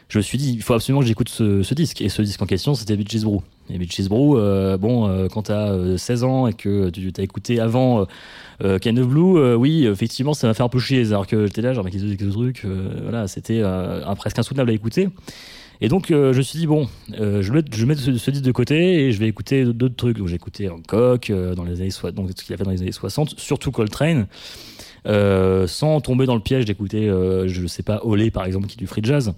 je 0.09 0.17
me 0.19 0.23
suis 0.23 0.37
dit, 0.37 0.53
il 0.53 0.61
faut 0.61 0.73
absolument 0.73 1.01
que 1.01 1.07
j'écoute 1.07 1.29
ce, 1.29 1.63
ce 1.63 1.73
disque. 1.73 2.01
Et 2.01 2.09
ce 2.09 2.21
disque 2.21 2.41
en 2.41 2.45
question, 2.45 2.75
c'était 2.75 2.95
Beaches 2.95 3.23
Brew. 3.23 3.41
Et 3.69 3.77
Beaches 3.77 4.07
Brew, 4.07 4.37
bon, 4.77 5.07
euh, 5.07 5.27
quand 5.27 5.43
t'as 5.43 5.71
euh, 5.71 5.97
16 5.97 6.23
ans 6.23 6.47
et 6.47 6.53
que 6.53 6.89
tu 6.89 7.11
t'as 7.11 7.23
écouté 7.23 7.59
avant 7.59 8.01
euh, 8.01 8.77
euh, 8.83 9.01
of 9.01 9.07
Blue, 9.07 9.37
euh, 9.37 9.55
oui, 9.55 9.85
effectivement, 9.85 10.33
ça 10.33 10.47
m'a 10.47 10.53
fait 10.53 10.63
un 10.63 10.69
peu 10.69 10.79
chier. 10.79 11.03
C'est-à-dire 11.03 11.27
que 11.27 11.45
j'étais 11.45 11.61
là, 11.61 11.73
genre, 11.73 11.83
mais 11.83 11.91
qu'est-ce 11.91 12.05
que 12.15 12.25
ce 12.25 12.31
truc 12.31 12.65
Voilà, 13.03 13.27
c'était 13.27 13.61
presque 14.17 14.39
insoutenable 14.39 14.71
à 14.71 14.73
écouter. 14.73 15.09
Et 15.79 15.89
donc, 15.89 16.07
je 16.09 16.35
me 16.35 16.41
suis 16.41 16.59
dit, 16.59 16.67
bon, 16.67 16.87
je 17.09 17.51
mettre, 17.51 17.75
je 17.75 17.85
mettre 17.85 18.01
ce, 18.01 18.17
ce 18.17 18.31
disque 18.31 18.45
de 18.45 18.51
côté 18.51 19.05
et 19.05 19.11
je 19.11 19.19
vais 19.19 19.27
écouter 19.27 19.63
d'autres 19.65 19.95
trucs. 19.95 20.17
Donc, 20.17 20.27
j'ai 20.27 20.35
écouté 20.35 20.69
Hancock 20.69 21.31
dans 21.31 21.63
les 21.63 21.81
années 21.81 21.91
donc 22.13 22.29
ce 22.35 22.43
qu'il 22.43 22.53
a 22.53 22.57
fait 22.57 22.63
dans 22.63 22.71
les 22.71 22.81
années 22.81 22.91
60, 22.91 23.35
surtout 23.37 23.71
Coltrane, 23.71 24.27
sans 25.05 26.01
tomber 26.01 26.25
dans 26.25 26.35
le 26.35 26.41
piège 26.41 26.65
d'écouter, 26.65 27.07
je 27.45 27.67
sais 27.67 27.83
pas, 27.83 27.99
Olé 28.03 28.31
par 28.31 28.45
exemple, 28.45 28.67
qui 28.67 28.75
est 28.75 28.79
du 28.79 28.87
free 28.87 29.03
jazz. 29.03 29.33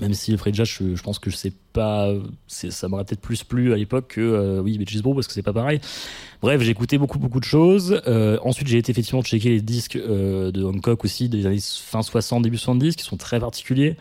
Même 0.00 0.12
si 0.12 0.36
free 0.36 0.52
jazz, 0.52 0.66
je, 0.68 0.96
je 0.96 1.02
pense 1.04 1.20
que 1.20 1.30
je 1.30 1.36
sais 1.36 1.52
pas, 1.72 2.12
ça 2.48 2.88
m'aurait 2.88 3.04
peut-être 3.04 3.20
plus 3.20 3.44
plu 3.44 3.72
à 3.72 3.76
l'époque 3.76 4.08
que 4.14 4.20
euh, 4.20 4.60
oui, 4.60 4.76
Beaches 4.76 5.00
Brew 5.02 5.14
parce 5.14 5.28
que 5.28 5.32
c'est 5.32 5.42
pas 5.42 5.52
pareil. 5.52 5.80
Bref, 6.42 6.60
j'ai 6.62 6.72
écouté 6.72 6.98
beaucoup 6.98 7.20
beaucoup 7.20 7.38
de 7.38 7.44
choses. 7.44 8.00
Euh, 8.08 8.36
ensuite, 8.42 8.66
j'ai 8.66 8.78
été 8.78 8.90
effectivement 8.90 9.22
checker 9.22 9.50
les 9.50 9.60
disques 9.60 9.94
euh, 9.94 10.50
de 10.50 10.64
Hancock 10.64 11.04
aussi 11.04 11.28
des 11.28 11.46
années 11.46 11.60
fin 11.62 12.02
60, 12.02 12.42
début 12.42 12.56
70 12.58 12.96
qui 12.96 13.04
sont 13.04 13.16
très 13.16 13.38
particuliers. 13.38 13.96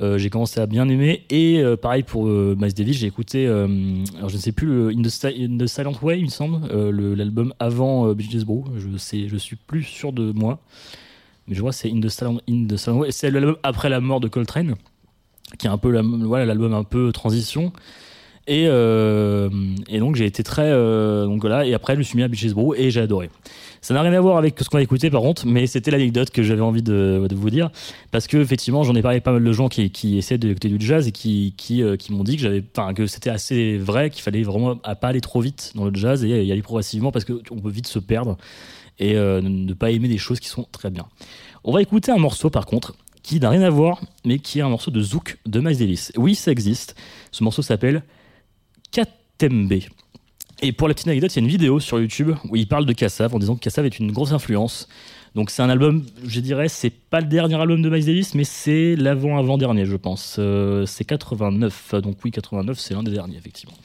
Euh, 0.00 0.16
j'ai 0.16 0.30
commencé 0.30 0.58
à 0.58 0.66
bien 0.66 0.88
aimer 0.88 1.24
et 1.28 1.62
pareil 1.82 2.02
pour 2.02 2.24
Miles 2.26 2.72
Davis, 2.74 2.96
j'ai 2.96 3.06
écouté, 3.06 3.46
alors 3.46 4.28
je 4.30 4.36
ne 4.36 4.40
sais 4.40 4.52
plus, 4.52 4.66
le 4.66 4.88
In 4.88 5.02
the, 5.02 5.66
Silent 5.66 5.94
Way, 6.02 6.18
il 6.18 6.24
me 6.24 6.30
semble, 6.30 6.66
le- 6.90 7.14
l'album 7.14 7.52
avant 7.58 8.12
Beaches 8.14 8.44
Brew. 8.44 8.64
Je 8.78 8.96
sais, 8.96 9.28
je 9.28 9.36
suis 9.36 9.56
plus 9.56 9.82
sûr 9.82 10.12
de 10.14 10.32
moi, 10.32 10.60
mais 11.46 11.54
je 11.54 11.60
vois 11.60 11.72
c'est 11.72 11.90
In 11.90 12.00
the 12.00 12.08
Silent, 12.08 12.38
In 12.48 12.66
the 12.66 12.76
Silent 12.76 12.98
Way. 12.98 13.10
C'est 13.10 13.30
l'album 13.30 13.56
après 13.62 13.88
la 13.90 14.00
mort 14.00 14.20
de 14.20 14.28
Coltrane, 14.28 14.74
qui 15.58 15.66
est 15.66 15.70
un 15.70 15.78
peu 15.78 15.90
l'album 15.90 16.74
un 16.74 16.84
peu 16.84 17.12
transition. 17.12 17.72
Et, 18.48 18.66
euh, 18.68 19.48
donc 19.98 20.14
j'ai 20.14 20.24
été 20.24 20.44
très 20.44 20.70
euh, 20.70 21.24
donc 21.24 21.40
voilà 21.40 21.66
et 21.66 21.74
après 21.74 21.94
je 21.94 21.98
me 21.98 22.04
suis 22.04 22.16
mis 22.16 22.22
à 22.22 22.28
Beaches 22.28 22.54
et 22.76 22.90
j'ai 22.90 23.00
adoré. 23.00 23.28
Ça 23.80 23.92
n'a 23.92 24.02
rien 24.02 24.12
à 24.12 24.20
voir 24.20 24.36
avec 24.36 24.58
ce 24.60 24.68
qu'on 24.68 24.78
a 24.78 24.82
écouté 24.82 25.10
par 25.10 25.20
contre, 25.20 25.46
mais 25.46 25.66
c'était 25.66 25.90
l'anecdote 25.90 26.30
que 26.30 26.44
j'avais 26.44 26.60
envie 26.60 26.82
de, 26.82 27.26
vous 27.32 27.50
dire 27.50 27.70
parce 28.12 28.28
que 28.28 28.36
effectivement 28.36 28.84
j'en 28.84 28.94
ai 28.94 29.02
parlé 29.02 29.16
avec 29.16 29.24
pas 29.24 29.32
mal 29.32 29.42
de 29.42 29.52
gens 29.52 29.68
qui, 29.68 30.16
essaient 30.16 30.38
d'écouter 30.38 30.68
du 30.68 30.84
jazz 30.84 31.08
et 31.08 31.12
qui 31.12 31.54
euh, 31.82 31.96
m'ont 32.10 32.22
dit 32.22 32.36
que 32.36 32.92
que 32.92 33.06
c'était 33.06 33.30
assez 33.30 33.78
vrai 33.78 34.10
qu'il 34.10 34.22
fallait 34.22 34.44
vraiment 34.44 34.76
à 34.84 34.94
pas 34.94 35.08
aller 35.08 35.20
trop 35.20 35.40
vite 35.40 35.72
dans 35.74 35.86
le 35.86 35.94
jazz 35.94 36.24
et 36.24 36.44
y 36.44 36.52
aller 36.52 36.62
progressivement 36.62 37.10
parce 37.10 37.24
que 37.24 37.42
on 37.50 37.58
peut 37.58 37.70
vite 37.70 37.88
se 37.88 37.98
perdre 37.98 38.36
et 39.00 39.14
ne 39.14 39.74
pas 39.74 39.90
aimer 39.90 40.08
des 40.08 40.18
choses 40.18 40.38
qui 40.38 40.48
sont 40.48 40.66
très 40.70 40.90
bien. 40.90 41.06
On 41.64 41.72
va 41.72 41.82
écouter 41.82 42.12
un 42.12 42.18
morceau 42.18 42.48
par 42.48 42.64
contre 42.64 42.94
qui 43.26 43.40
n'a 43.40 43.50
rien 43.50 43.62
à 43.62 43.70
voir 43.70 44.00
mais 44.24 44.38
qui 44.38 44.60
est 44.60 44.62
un 44.62 44.68
morceau 44.68 44.92
de 44.92 45.02
Zouk 45.02 45.38
de 45.46 45.58
Miles 45.58 45.78
Davis. 45.78 46.12
Oui, 46.16 46.36
ça 46.36 46.52
existe. 46.52 46.94
Ce 47.32 47.42
morceau 47.42 47.60
s'appelle 47.60 48.04
Katembe. 48.92 49.80
Et 50.62 50.72
pour 50.72 50.86
la 50.86 50.94
petite 50.94 51.08
anecdote, 51.08 51.34
il 51.34 51.40
y 51.40 51.42
a 51.42 51.44
une 51.44 51.50
vidéo 51.50 51.80
sur 51.80 51.98
YouTube 51.98 52.30
où 52.48 52.56
il 52.56 52.68
parle 52.68 52.86
de 52.86 52.92
Kassav 52.92 53.34
en 53.34 53.38
disant 53.40 53.56
que 53.56 53.60
Kassav 53.60 53.84
est 53.84 53.98
une 53.98 54.12
grosse 54.12 54.32
influence. 54.32 54.88
Donc 55.34 55.50
c'est 55.50 55.60
un 55.60 55.68
album, 55.68 56.04
je 56.24 56.40
dirais, 56.40 56.68
c'est 56.68 56.88
pas 56.88 57.20
le 57.20 57.26
dernier 57.26 57.56
album 57.56 57.82
de 57.82 57.90
Miles 57.90 58.06
Davis, 58.06 58.34
mais 58.34 58.44
c'est 58.44 58.94
l'avant-avant-dernier, 58.94 59.84
je 59.86 59.96
pense. 59.96 60.36
Euh, 60.38 60.86
c'est 60.86 61.04
89, 61.04 61.96
donc 61.96 62.16
oui, 62.24 62.30
89, 62.30 62.78
c'est 62.78 62.94
l'un 62.94 63.02
des 63.02 63.10
derniers, 63.10 63.36
effectivement. 63.36 63.76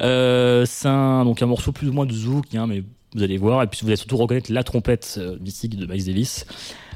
Euh, 0.00 0.64
c'est 0.66 0.88
un, 0.88 1.26
un 1.26 1.46
morceau 1.46 1.72
plus 1.72 1.88
ou 1.88 1.92
moins 1.92 2.06
de 2.06 2.12
zouk, 2.12 2.54
hein, 2.54 2.66
mais 2.66 2.82
vous 3.14 3.22
allez 3.22 3.36
voir, 3.36 3.62
et 3.62 3.66
puis 3.66 3.80
vous 3.82 3.88
allez 3.88 3.96
surtout 3.96 4.16
reconnaître 4.16 4.50
la 4.52 4.64
trompette 4.64 5.16
euh, 5.18 5.38
mythique 5.40 5.76
de 5.76 5.86
Miles 5.86 6.06
Davis. 6.06 6.46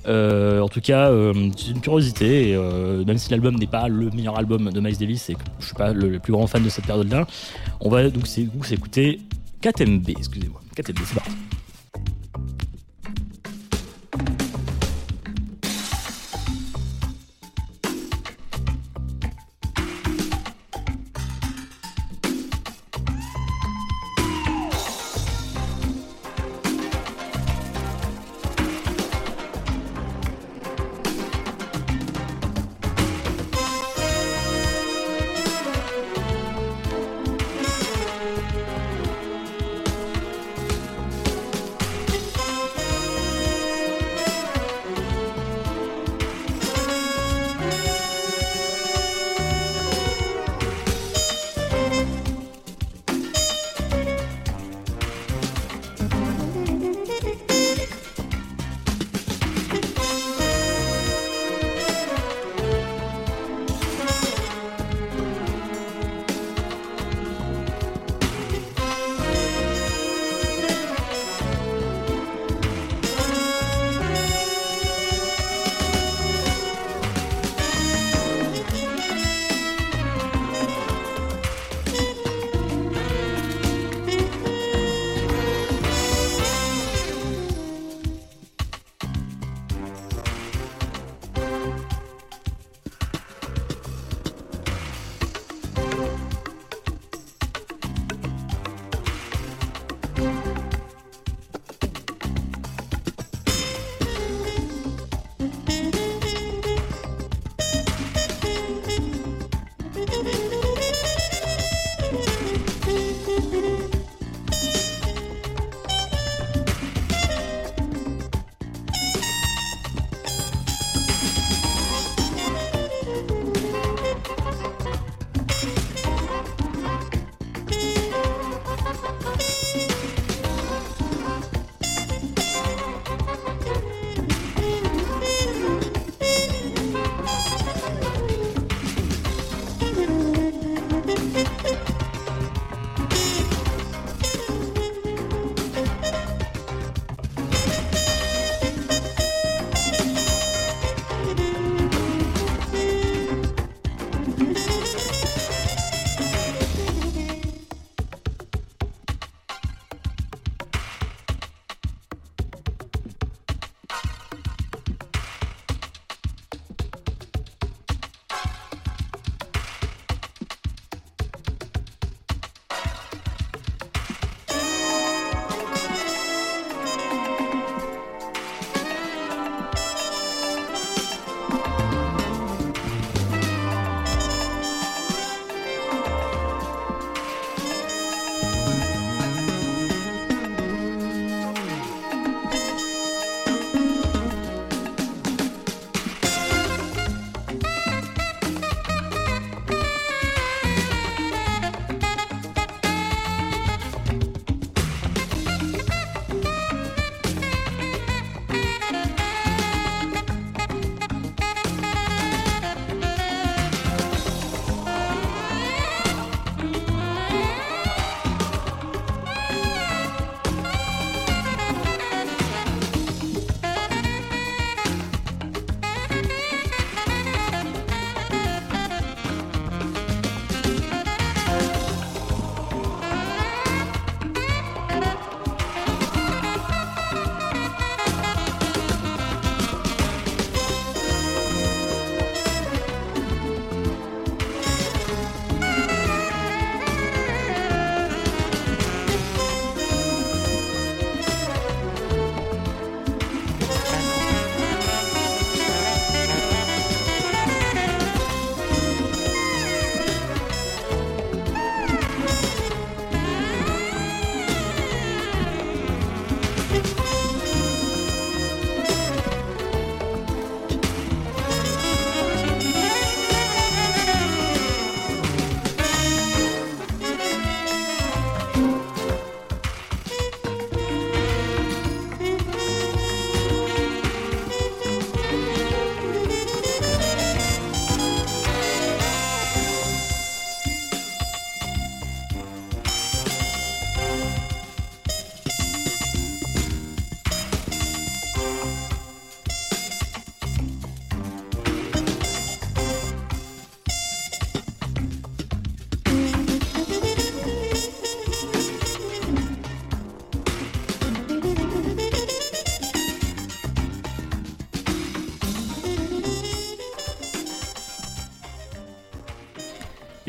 Euh, 0.06 0.60
en 0.60 0.68
tout 0.68 0.80
cas, 0.80 1.10
euh, 1.10 1.50
c'est 1.56 1.70
une 1.70 1.80
curiosité, 1.80 2.54
euh, 2.54 3.04
même 3.04 3.18
si 3.18 3.30
l'album 3.30 3.56
n'est 3.56 3.66
pas 3.66 3.88
le 3.88 4.10
meilleur 4.10 4.36
album 4.38 4.70
de 4.70 4.80
Miles 4.80 4.98
Davis, 4.98 5.30
et 5.30 5.34
que 5.34 5.40
je 5.60 5.66
suis 5.66 5.74
pas 5.74 5.92
le, 5.92 6.18
plus 6.18 6.32
grand 6.32 6.46
fan 6.46 6.62
de 6.62 6.68
cette 6.68 6.86
période-là, 6.86 7.26
on 7.80 7.88
va 7.88 8.08
donc 8.10 8.26
s'écouter 8.26 9.20
KTMB, 9.60 10.08
excusez-moi. 10.10 10.60
KTMB, 10.74 10.98
c'est 11.04 11.14
parti. 11.14 11.32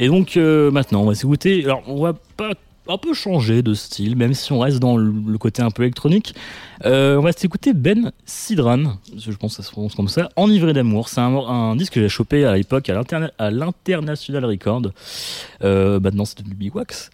Et 0.03 0.07
donc 0.07 0.35
euh, 0.35 0.69
maintenant, 0.69 1.03
on 1.03 1.05
va 1.05 1.15
s'écouter. 1.15 1.63
Alors, 1.63 1.81
on 1.87 2.03
va 2.03 2.11
pas 2.35 2.51
un 2.89 2.97
peu 2.97 3.13
changer 3.13 3.61
de 3.61 3.73
style, 3.73 4.17
même 4.17 4.33
si 4.33 4.51
on 4.51 4.59
reste 4.59 4.79
dans 4.79 4.97
le 4.97 5.37
côté 5.37 5.61
un 5.61 5.71
peu 5.71 5.83
électronique. 5.83 6.35
Euh, 6.83 7.15
on 7.15 7.21
va 7.21 7.31
s'écouter 7.31 7.71
Ben 7.71 8.11
Sidran, 8.25 8.97
je 9.17 9.31
pense 9.37 9.55
que 9.55 9.63
ça 9.63 9.65
se 9.65 9.71
prononce 9.71 9.95
comme 9.95 10.09
ça, 10.09 10.27
Enivré 10.35 10.73
d'amour. 10.73 11.07
C'est 11.07 11.21
un, 11.21 11.77
disque 11.77 11.93
que 11.93 12.01
j'ai 12.01 12.09
chopé 12.09 12.43
à 12.43 12.57
l'époque 12.57 12.89
à 12.89 12.95
l'interna- 12.95 13.31
à 13.37 13.49
l'International 13.49 14.43
Record. 14.43 14.91
Euh, 15.63 16.01
maintenant, 16.01 16.25
c'est 16.25 16.39
devenu 16.39 16.55
Big 16.55 16.75
Wax. 16.75 17.09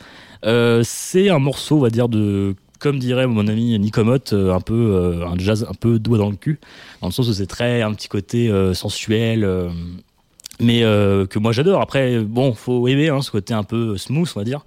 C'est 0.82 1.30
un 1.30 1.40
morceau, 1.40 1.78
on 1.78 1.82
va 1.82 1.92
dire, 1.92 2.10
de. 2.10 2.56
Comme 2.80 2.98
dirait 2.98 3.28
mon 3.28 3.46
ami 3.48 3.78
Nicomotte, 3.78 4.34
euh, 4.34 4.56
un 4.56 4.62
peu 4.62 5.22
un 5.28 5.38
jazz 5.38 5.68
un 5.70 5.74
peu 5.74 6.00
doigt 6.00 6.18
dans 6.18 6.30
le 6.30 6.38
cul, 6.38 6.60
dans 7.02 7.10
le 7.10 7.14
sens 7.14 7.28
où 7.28 7.34
c'est 7.34 7.46
très 7.46 7.84
un 7.84 7.94
petit 7.94 8.08
côté 8.08 8.52
sensuel, 8.74 9.46
mais 10.60 10.84
euh, 10.84 11.26
que 11.26 11.40
moi 11.40 11.52
j'adore. 11.52 11.82
Après, 11.82 12.20
bon, 12.20 12.54
faut 12.54 12.88
aimer 12.88 13.10
hein, 13.10 13.22
ce 13.22 13.32
côté 13.32 13.54
un 13.54 13.64
peu 13.64 13.98
smooth, 13.98 14.30
on 14.36 14.40
va 14.40 14.44
dire, 14.44 14.66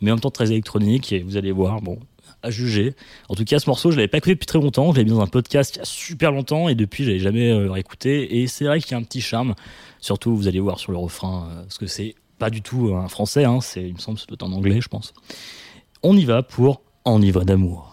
mais 0.00 0.10
en 0.10 0.14
même 0.14 0.20
temps 0.20 0.30
très 0.30 0.50
électronique. 0.50 1.12
Et 1.12 1.22
vous 1.22 1.36
allez 1.36 1.52
voir, 1.52 1.80
bon, 1.80 1.98
à 2.42 2.50
juger. 2.50 2.94
En 3.28 3.34
tout 3.34 3.44
cas, 3.44 3.58
ce 3.58 3.68
morceau, 3.68 3.90
je 3.90 3.96
l'avais 3.96 4.08
pas 4.08 4.18
écouté 4.18 4.34
depuis 4.34 4.46
très 4.46 4.60
longtemps. 4.60 4.92
Je 4.92 4.98
l'avais 4.98 5.04
mis 5.04 5.16
dans 5.16 5.22
un 5.22 5.26
podcast 5.26 5.76
il 5.76 5.78
y 5.78 5.82
a 5.82 5.84
super 5.84 6.32
longtemps, 6.32 6.68
et 6.68 6.74
depuis, 6.74 7.04
j'avais 7.04 7.18
jamais 7.18 7.50
euh, 7.50 7.70
réécouté. 7.70 8.40
Et 8.40 8.46
c'est 8.46 8.64
vrai 8.64 8.80
qu'il 8.80 8.92
y 8.92 8.94
a 8.94 8.98
un 8.98 9.02
petit 9.02 9.20
charme. 9.20 9.54
Surtout, 10.00 10.36
vous 10.36 10.48
allez 10.48 10.60
voir 10.60 10.78
sur 10.78 10.92
le 10.92 10.98
refrain, 10.98 11.48
euh, 11.50 11.62
parce 11.62 11.78
que 11.78 11.86
c'est 11.86 12.14
pas 12.38 12.50
du 12.50 12.62
tout 12.62 12.94
un 12.94 13.08
français. 13.08 13.44
Hein, 13.44 13.60
c'est, 13.60 13.82
il 13.82 13.94
me 13.94 13.98
semble, 13.98 14.18
c'est 14.18 14.42
en 14.42 14.52
anglais, 14.52 14.80
je 14.80 14.88
pense. 14.88 15.14
On 16.02 16.16
y 16.16 16.24
va 16.24 16.42
pour 16.42 16.82
Enivré 17.04 17.44
d'amour. 17.44 17.91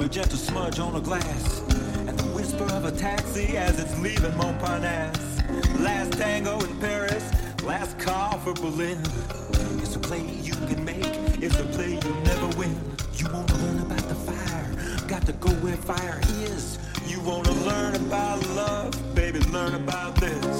A 0.00 0.08
gentle 0.08 0.38
smudge 0.38 0.78
on 0.78 0.96
a 0.96 1.00
glass, 1.00 1.60
and 2.08 2.18
the 2.18 2.24
whisper 2.34 2.64
of 2.72 2.86
a 2.86 2.90
taxi 2.90 3.58
as 3.58 3.78
it's 3.78 4.00
leaving 4.00 4.32
Montparnasse. 4.32 5.78
Last 5.78 6.14
tango 6.14 6.58
in 6.58 6.80
Paris, 6.80 7.30
last 7.62 7.98
call 7.98 8.38
for 8.38 8.54
Berlin. 8.54 8.98
It's 9.82 9.96
a 9.96 9.98
play 9.98 10.22
you 10.22 10.54
can 10.54 10.82
make, 10.86 11.04
it's 11.42 11.60
a 11.60 11.64
play 11.64 11.98
you'll 12.02 12.22
never 12.22 12.48
win. 12.58 12.74
You 13.14 13.26
wanna 13.30 13.54
learn 13.58 13.80
about 13.80 14.08
the 14.08 14.14
fire, 14.14 15.06
got 15.06 15.26
to 15.26 15.32
go 15.34 15.50
where 15.60 15.76
fire 15.76 16.20
is. 16.44 16.78
You 17.06 17.20
wanna 17.20 17.52
learn 17.52 17.94
about 17.96 18.44
love, 18.56 19.14
baby, 19.14 19.40
learn 19.50 19.74
about 19.74 20.16
this. 20.16 20.59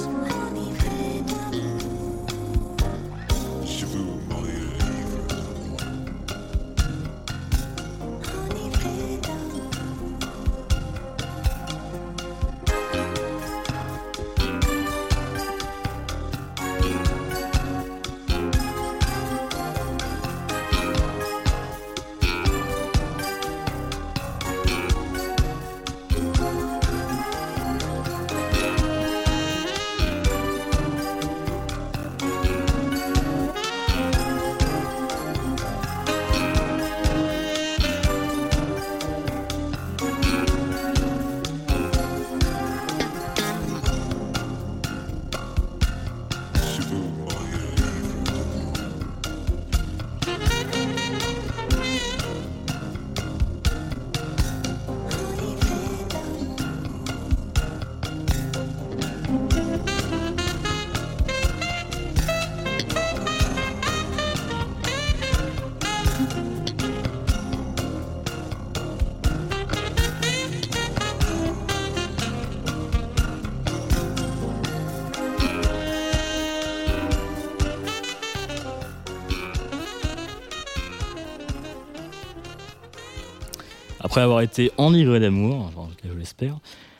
Avoir 84.21 84.43
été 84.43 84.71
enivré 84.77 85.19
d'amour, 85.19 85.71
je 86.05 86.13
l'espère, 86.13 86.59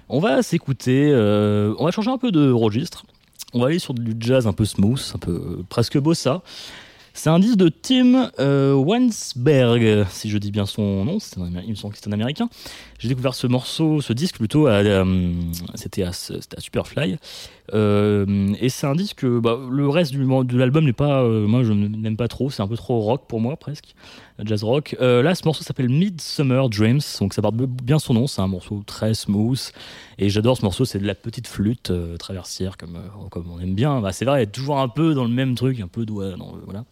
on 0.09 0.21
va 0.21 0.43
s'écouter, 0.43 1.11
euh, 1.13 1.75
on 1.79 1.85
va 1.85 1.91
changer 1.91 2.11
un 2.11 2.17
peu 2.17 2.33
de 2.33 2.51
registre. 2.51 3.05
On 3.53 3.61
va 3.61 3.67
aller 3.67 3.79
sur 3.79 3.93
du 3.93 4.15
jazz 4.19 4.47
un 4.47 4.55
peu 4.55 4.65
smooth, 4.65 5.13
un 5.15 5.19
peu 5.19 5.33
euh, 5.33 5.63
presque 5.69 5.99
bossa. 5.99 6.43
C'est 7.13 7.29
un 7.29 7.39
disque 7.39 7.57
de 7.57 7.69
Tim 7.69 8.31
euh, 8.39 8.73
Wensberg, 8.73 10.07
si 10.11 10.31
je 10.31 10.39
dis 10.39 10.51
bien 10.51 10.65
son 10.65 11.05
nom, 11.05 11.19
un 11.39 11.61
il 11.63 11.71
me 11.71 11.75
semble 11.75 11.93
que 11.93 12.01
c'est 12.01 12.09
un 12.09 12.13
américain. 12.13 12.49
J'ai 12.99 13.09
découvert 13.09 13.35
ce 13.35 13.47
morceau, 13.47 14.01
ce 14.01 14.13
disque 14.13 14.37
plutôt, 14.39 14.67
à, 14.67 14.77
euh, 14.77 15.33
c'était 15.75 16.05
à, 16.05 16.13
c'était 16.13 16.61
Superfly. 16.61 17.19
Et 17.73 18.69
c'est 18.69 18.87
un 18.87 18.95
disque, 18.95 19.27
bah, 19.27 19.59
le 19.71 19.89
reste 19.89 20.13
du, 20.13 20.25
de 20.25 20.57
l'album 20.57 20.85
n'est 20.85 20.93
pas, 20.93 21.23
moi 21.25 21.63
je 21.63 21.73
n'aime 21.73 22.17
pas 22.17 22.29
trop, 22.29 22.51
c'est 22.51 22.63
un 22.63 22.69
peu 22.69 22.77
trop 22.77 23.01
rock 23.01 23.23
pour 23.29 23.41
moi 23.41 23.57
presque, 23.57 23.95
jazz 24.45 24.63
rock. 24.65 24.97
Euh, 25.01 25.23
là, 25.23 25.35
ce 25.35 25.45
morceau 25.45 25.63
s'appelle 25.63 25.89
Midsummer 25.89 26.69
Dreams, 26.69 27.01
donc 27.21 27.35
ça 27.35 27.43
porte 27.43 27.57
bien 27.57 27.99
son 27.99 28.15
nom, 28.15 28.27
c'est 28.27 28.41
un 28.41 28.47
morceau 28.47 28.83
très 28.87 29.15
smooth. 29.15 29.61
Et 30.19 30.29
j'adore 30.29 30.57
ce 30.57 30.63
morceau, 30.63 30.85
c'est 30.85 30.99
de 30.99 31.07
la 31.07 31.15
petite 31.15 31.47
flûte 31.47 31.91
euh, 31.91 32.17
traversière 32.17 32.77
comme, 32.77 32.97
euh, 32.97 33.29
comme 33.31 33.51
on 33.51 33.61
aime 33.61 33.75
bien. 33.75 34.01
Bah, 34.01 34.13
c'est 34.13 34.25
vrai, 34.25 34.47
toujours 34.47 34.79
un 34.79 34.89
peu 34.89 35.15
dans 35.15 35.25
le 35.25 35.31
même 35.31 35.55
truc, 35.55 35.81
un 35.81 35.89
peu 35.89 36.05
doigt, 36.05 36.25
euh, 36.25 36.37
voilà. 36.65 36.85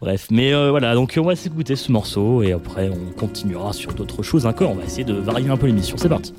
Bref, 0.00 0.28
mais 0.30 0.54
euh, 0.54 0.70
voilà, 0.70 0.94
donc 0.94 1.18
on 1.20 1.24
va 1.24 1.34
s'écouter 1.34 1.74
ce 1.74 1.90
morceau 1.90 2.42
et 2.42 2.52
après 2.52 2.88
on 2.88 3.12
continuera 3.18 3.72
sur 3.72 3.92
d'autres 3.94 4.22
choses 4.22 4.46
encore. 4.46 4.70
On 4.70 4.76
va 4.76 4.84
essayer 4.84 5.04
de 5.04 5.14
varier 5.14 5.48
un 5.50 5.56
peu 5.56 5.66
l'émission. 5.66 5.96
C'est 5.98 6.08
parti. 6.08 6.32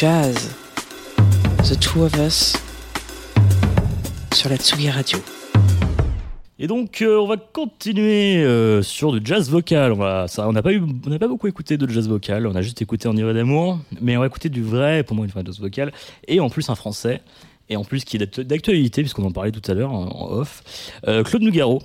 Jazz. 0.00 0.48
The 1.58 1.78
Two 1.78 2.04
of 2.04 2.14
Us 2.16 2.56
sur 4.34 4.48
la 4.48 4.56
Tsugi 4.56 4.88
Radio. 4.88 5.18
Et 6.58 6.66
donc, 6.66 7.02
euh, 7.02 7.18
on 7.18 7.26
va 7.26 7.36
continuer 7.36 8.42
euh, 8.42 8.80
sur 8.80 9.12
du 9.12 9.20
jazz 9.22 9.50
vocal. 9.50 9.92
On 9.92 9.96
va, 9.96 10.26
ça, 10.26 10.48
on 10.48 10.54
n'a 10.54 10.62
pas 10.62 11.28
beaucoup 11.28 11.48
écouté 11.48 11.76
de 11.76 11.86
jazz 11.86 12.08
vocal. 12.08 12.46
On 12.46 12.54
a 12.54 12.62
juste 12.62 12.80
écouté 12.80 13.08
En 13.08 13.16
Irait 13.18 13.34
d'amour, 13.34 13.78
mais 14.00 14.16
on 14.16 14.20
va 14.20 14.26
écouter 14.26 14.48
du 14.48 14.62
vrai, 14.62 15.02
pour 15.02 15.16
moi, 15.16 15.26
du 15.26 15.32
vrai 15.32 15.42
jazz 15.44 15.60
vocal, 15.60 15.92
et 16.26 16.40
en 16.40 16.48
plus 16.48 16.70
un 16.70 16.74
français, 16.76 17.20
et 17.68 17.76
en 17.76 17.84
plus 17.84 18.04
qui 18.04 18.16
est 18.16 18.20
d'actu- 18.20 18.44
d'actualité 18.44 19.02
puisqu'on 19.02 19.26
en 19.26 19.32
parlait 19.32 19.52
tout 19.52 19.70
à 19.70 19.74
l'heure 19.74 19.92
en 19.92 20.06
en 20.06 20.30
off. 20.30 20.62
Euh, 21.08 21.22
Claude 21.24 21.42
Nougaro, 21.42 21.82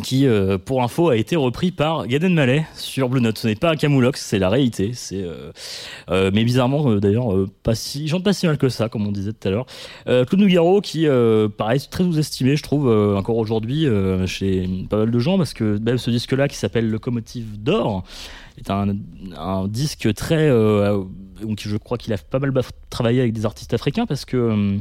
qui, 0.00 0.26
euh, 0.26 0.58
pour 0.58 0.82
info, 0.82 1.08
a 1.08 1.16
été 1.16 1.36
repris 1.36 1.70
par 1.70 2.06
Gad 2.06 2.24
Elmaleh 2.24 2.66
sur 2.74 3.08
Blue 3.08 3.20
Note. 3.20 3.38
Ce 3.38 3.46
n'est 3.46 3.54
pas 3.54 3.70
un 3.70 3.76
camoulox, 3.76 4.20
c'est 4.20 4.38
la 4.38 4.48
réalité. 4.48 4.92
C'est, 4.94 5.22
euh, 5.22 5.52
euh, 6.10 6.30
mais 6.32 6.44
bizarrement, 6.44 6.96
d'ailleurs, 6.96 7.34
pas 7.62 7.74
si, 7.74 8.08
j'en 8.08 8.20
pas 8.20 8.32
si 8.32 8.46
mal 8.46 8.58
que 8.58 8.68
ça, 8.68 8.88
comme 8.88 9.06
on 9.06 9.12
disait 9.12 9.32
tout 9.32 9.48
à 9.48 9.50
l'heure. 9.50 9.66
Claude 10.06 10.40
Nougaro, 10.40 10.80
qui 10.80 11.06
paraît 11.56 11.78
très 11.78 12.04
sous-estimé, 12.04 12.56
je 12.56 12.62
trouve, 12.62 12.88
encore 13.16 13.36
aujourd'hui, 13.36 13.86
chez 14.26 14.68
pas 14.88 14.98
mal 14.98 15.10
de 15.10 15.18
gens, 15.18 15.36
parce 15.36 15.54
que 15.54 15.78
même 15.78 15.98
ce 15.98 16.10
disque-là, 16.10 16.48
qui 16.48 16.56
s'appelle 16.56 16.90
Locomotive 16.90 17.62
d'or, 17.62 18.04
est 18.58 18.70
un, 18.70 18.96
un 19.36 19.68
disque 19.68 20.12
très. 20.14 20.48
Donc 20.50 21.60
je 21.60 21.76
crois 21.76 21.96
qu'il 21.96 22.12
a 22.12 22.18
pas 22.18 22.38
mal 22.38 22.52
travaillé 22.90 23.20
avec 23.20 23.32
des 23.32 23.46
artistes 23.46 23.74
africains, 23.74 24.06
parce 24.06 24.24
que. 24.24 24.78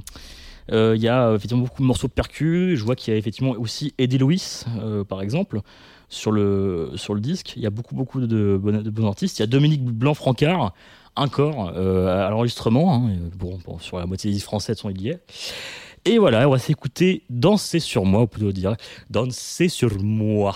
Euh, 0.72 0.92
euh, 0.92 0.96
Il 0.96 1.02
y 1.02 1.08
a 1.08 1.34
effectivement 1.34 1.64
beaucoup 1.64 1.82
de 1.82 1.88
morceaux 1.88 2.08
de 2.08 2.14
percus. 2.14 2.78
Je 2.78 2.84
vois 2.84 2.96
qu'il 2.96 3.14
y 3.14 3.16
a 3.16 3.18
effectivement 3.20 3.52
aussi 3.52 3.94
Eddie 3.98 4.18
Lewis, 4.18 4.64
euh, 4.82 5.04
par 5.04 5.22
exemple, 5.22 5.62
sur 6.10 6.32
le, 6.32 6.92
sur 6.96 7.14
le 7.14 7.22
disque. 7.22 7.54
Il 7.56 7.62
y 7.64 7.66
a 7.66 7.70
beaucoup, 7.70 7.96
beaucoup 7.96 8.20
de, 8.20 8.28
de 8.28 8.90
bons 8.90 9.08
artistes. 9.08 9.40
Il 9.40 9.42
y 9.42 9.44
a 9.44 9.48
Dominique 9.48 9.84
Blanc-Francard, 9.84 10.74
encore 11.16 11.74
euh, 11.76 12.28
à 12.28 12.30
l'enregistrement. 12.30 12.96
hein. 12.96 13.12
Bon, 13.38 13.60
bon, 13.66 13.80
sur 13.80 14.00
la 14.00 14.06
moitié 14.06 14.30
des 14.30 14.36
disques 14.36 14.48
français, 14.48 14.74
de 14.74 14.78
son 14.78 14.90
il 14.90 15.02
y. 15.02 15.18
Et 16.06 16.18
voilà, 16.18 16.48
on 16.48 16.52
va 16.52 16.60
s'écouter 16.60 17.24
Danser 17.30 17.80
sur 17.80 18.06
moi, 18.06 18.22
ou 18.22 18.28
plutôt 18.28 18.52
dire 18.52 18.76
Danser 19.10 19.68
sur 19.68 20.02
moi. 20.02 20.56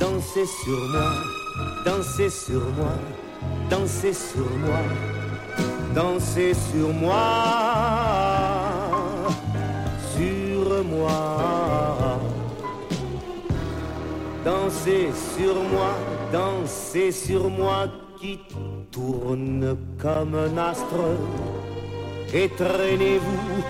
Dansez 0.00 0.46
sur 0.46 0.80
moi, 0.88 1.12
dansez 1.84 2.30
sur 2.30 2.60
moi, 2.76 2.94
dansez 3.70 4.12
sur 4.12 4.50
moi, 4.64 4.82
dansez 5.94 6.54
sur 6.54 6.92
moi, 6.92 7.24
sur 10.16 10.84
moi. 10.84 12.20
Dansez 14.44 15.10
sur 15.34 15.54
moi, 15.54 15.92
dansez 16.30 17.12
sur 17.12 17.48
moi 17.48 17.86
qui 18.20 18.38
tourne 18.90 19.74
comme 19.98 20.34
un 20.34 20.58
astre. 20.58 21.16
Étreignez-vous, 22.34 23.64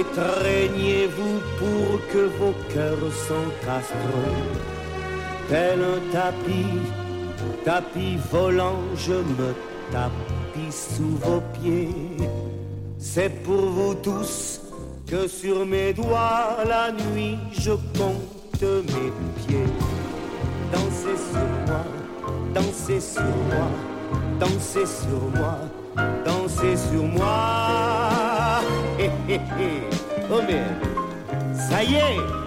étreignez-vous 0.00 1.40
pour 1.58 2.00
que 2.12 2.28
vos 2.38 2.54
cœurs 2.74 3.12
s'encastrent. 3.26 4.71
Tel 5.52 5.80
un 5.82 6.00
tapis, 6.10 6.80
tapis 7.62 8.16
volant, 8.30 8.80
je 8.96 9.12
me 9.12 9.52
tapis 9.92 10.72
sous 10.72 11.18
vos 11.20 11.42
pieds. 11.52 11.90
C'est 12.98 13.42
pour 13.42 13.60
vous 13.60 13.94
tous 13.96 14.62
que 15.06 15.28
sur 15.28 15.66
mes 15.66 15.92
doigts 15.92 16.64
la 16.66 16.90
nuit 16.90 17.36
je 17.52 17.72
compte 17.98 18.62
mes 18.62 19.12
pieds. 19.36 19.70
Dansez 20.72 21.18
sur 21.30 21.48
moi, 21.66 21.84
dansez 22.54 23.00
sur 23.00 23.36
moi, 23.50 23.68
dansez 24.40 24.86
sur 24.86 25.22
moi, 25.38 25.58
dansez 26.24 26.76
sur 26.78 27.02
moi. 27.02 28.62
Hé 28.98 29.10
hé 29.28 29.34
hé, 29.34 29.82
oh 30.30 30.40
ça 31.52 31.84
y 31.84 31.96
est. 31.96 32.41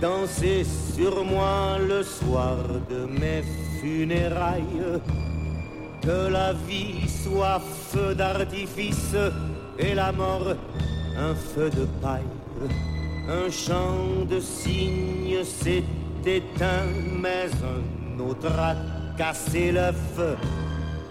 moi, 0.00 0.08
dansez 0.08 0.64
sur 0.94 1.24
moi 1.24 1.78
le 1.78 2.02
soir 2.02 2.56
de 2.88 3.06
mes 3.06 3.42
funérailles. 3.80 5.00
Que 6.02 6.30
la 6.30 6.52
vie 6.52 7.08
soit 7.08 7.60
feu 7.90 8.14
d'artifice 8.14 9.14
et 9.78 9.94
la 9.94 10.12
mort 10.12 10.54
un 11.16 11.34
feu 11.34 11.70
de 11.70 11.86
paille. 12.00 12.22
Un 13.28 13.50
chant 13.50 14.24
de 14.28 14.40
cygne 14.40 15.44
s'est 15.44 15.84
éteint, 16.24 16.86
mais 17.20 17.48
un 17.62 18.20
autre 18.20 18.52
a 18.58 18.74
cassé 19.16 19.72
l'œuf. 19.72 20.20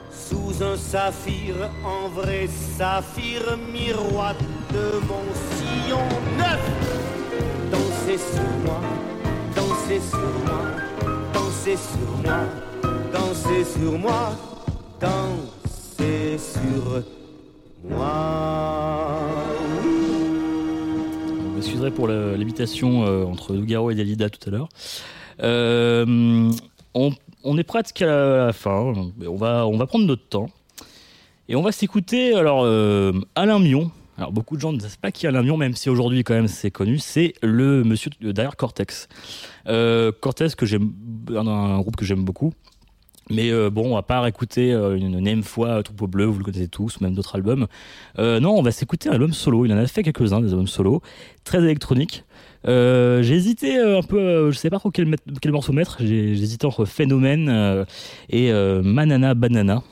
Sous 0.10 0.64
un 0.64 0.78
saphir, 0.78 1.54
en 1.86 2.10
vrai 2.10 2.48
saphir, 2.78 3.42
miroir 3.72 4.34
de 4.74 5.00
mon 5.08 5.26
sillon 5.52 6.37
neuf. 8.08 8.18
Dansez 8.18 8.18
sur 8.20 8.42
moi, 8.66 8.82
dansez 9.56 10.00
sur 10.00 10.20
moi, 10.46 10.62
dansez 11.34 11.78
sur 11.78 12.12
moi, 12.24 12.40
dansez 13.12 13.66
sur 13.66 14.00
moi, 14.00 14.36
dansez 15.00 16.38
sur 16.38 17.04
moi. 17.84 19.20
Vous 19.84 21.52
m'excuserez 21.56 21.92
pour 21.92 22.08
l'imitation 22.08 23.06
euh, 23.06 23.26
entre 23.26 23.54
Nougaro 23.54 23.92
et 23.92 23.96
Dalida 23.96 24.30
tout 24.30 24.48
à 24.48 24.52
l'heure. 24.52 24.70
Euh, 25.44 26.52
on, 26.94 27.12
on 27.44 27.58
est 27.58 27.64
presque 27.64 28.02
à 28.02 28.06
la, 28.06 28.44
à 28.44 28.48
la 28.48 28.54
fin. 28.54 28.94
On 29.26 29.36
va, 29.36 29.68
on 29.68 29.78
va 29.78 29.86
prendre 29.86 30.06
notre 30.06 30.28
temps. 30.28 30.50
Et 31.50 31.56
on 31.56 31.62
va 31.62 31.72
s'écouter 31.72 32.36
alors 32.36 32.64
euh, 32.64 33.14
Alain 33.36 33.60
Mion. 33.60 33.92
Alors 34.18 34.32
beaucoup 34.32 34.56
de 34.56 34.62
gens 34.62 34.74
ne 34.74 34.80
savent 34.80 34.98
pas 34.98 35.12
qui 35.12 35.26
est 35.26 35.30
Alain 35.30 35.58
même 35.58 35.76
si 35.76 35.90
aujourd'hui 35.90 36.24
quand 36.24 36.34
même 36.34 36.48
c'est 36.48 36.72
connu. 36.72 36.98
C'est 36.98 37.34
le 37.44 37.84
monsieur 37.84 38.10
derrière 38.22 38.56
Cortex. 38.56 39.08
Euh, 39.68 40.12
Cortex 40.20 40.56
que 40.56 40.66
j'aime, 40.66 40.92
un, 41.30 41.48
un 41.48 41.80
groupe 41.80 41.96
que 41.96 42.06
j'aime 42.06 42.24
beaucoup. 42.24 42.54
Mais 43.30 43.52
euh, 43.52 43.70
bon, 43.70 43.98
à 43.98 44.04
part 44.04 44.26
écouter 44.26 44.74
euh, 44.74 44.96
une 44.96 45.14
énième 45.14 45.44
fois 45.44 45.84
Troupeau 45.84 46.08
Bleu, 46.08 46.26
vous 46.26 46.40
le 46.40 46.46
connaissez 46.46 46.70
tous, 46.70 47.02
même 47.02 47.14
d'autres 47.14 47.36
albums. 47.36 47.68
Euh, 48.20 48.40
non, 48.40 48.58
on 48.58 48.62
va 48.62 48.72
s'écouter 48.72 49.10
un 49.10 49.14
album 49.14 49.34
solo. 49.34 49.66
Il 49.66 49.74
en 49.74 49.78
a 49.78 49.86
fait 49.86 50.02
quelques-uns, 50.02 50.40
des 50.40 50.52
albums 50.52 50.68
solo, 50.68 51.02
très 51.44 51.60
électroniques. 51.60 52.24
Euh, 52.68 53.22
j'ai 53.24 53.36
hésité 53.36 53.78
euh, 53.78 54.00
un 54.00 54.02
peu, 54.02 54.18
euh, 54.18 54.52
je 54.52 54.58
sais 54.58 54.70
pas 54.70 54.80
trop 54.80 54.92
quel, 54.92 55.14
quel 55.42 55.52
morceau 55.52 55.74
mettre. 55.74 55.98
J'ai 56.00 56.32
hésité 56.32 56.66
entre 56.66 56.86
Phénomène 56.86 57.50
euh, 57.50 57.86
et 58.30 58.52
euh, 58.52 58.82
Manana 58.82 59.34
Banana. 59.34 59.84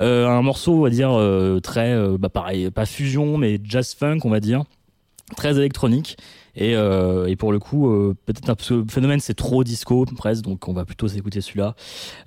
Euh, 0.00 0.26
un 0.26 0.42
morceau, 0.42 0.74
on 0.74 0.80
va 0.80 0.90
dire, 0.90 1.12
euh, 1.12 1.60
très, 1.60 1.92
euh, 1.92 2.16
bah 2.18 2.28
pareil, 2.28 2.70
pas 2.70 2.86
fusion, 2.86 3.36
mais 3.38 3.60
jazz 3.62 3.94
funk, 3.94 4.18
on 4.24 4.30
va 4.30 4.40
dire, 4.40 4.64
très 5.36 5.56
électronique. 5.58 6.16
Et, 6.54 6.76
euh, 6.76 7.26
et 7.26 7.36
pour 7.36 7.52
le 7.52 7.58
coup, 7.58 7.88
euh, 7.88 8.14
peut-être 8.26 8.50
un 8.50 8.54
peu 8.54 8.84
phénomène, 8.88 9.20
c'est 9.20 9.34
trop 9.34 9.64
disco 9.64 10.04
presque, 10.16 10.42
donc 10.42 10.68
on 10.68 10.72
va 10.72 10.84
plutôt 10.84 11.08
s'écouter 11.08 11.40
celui-là 11.40 11.74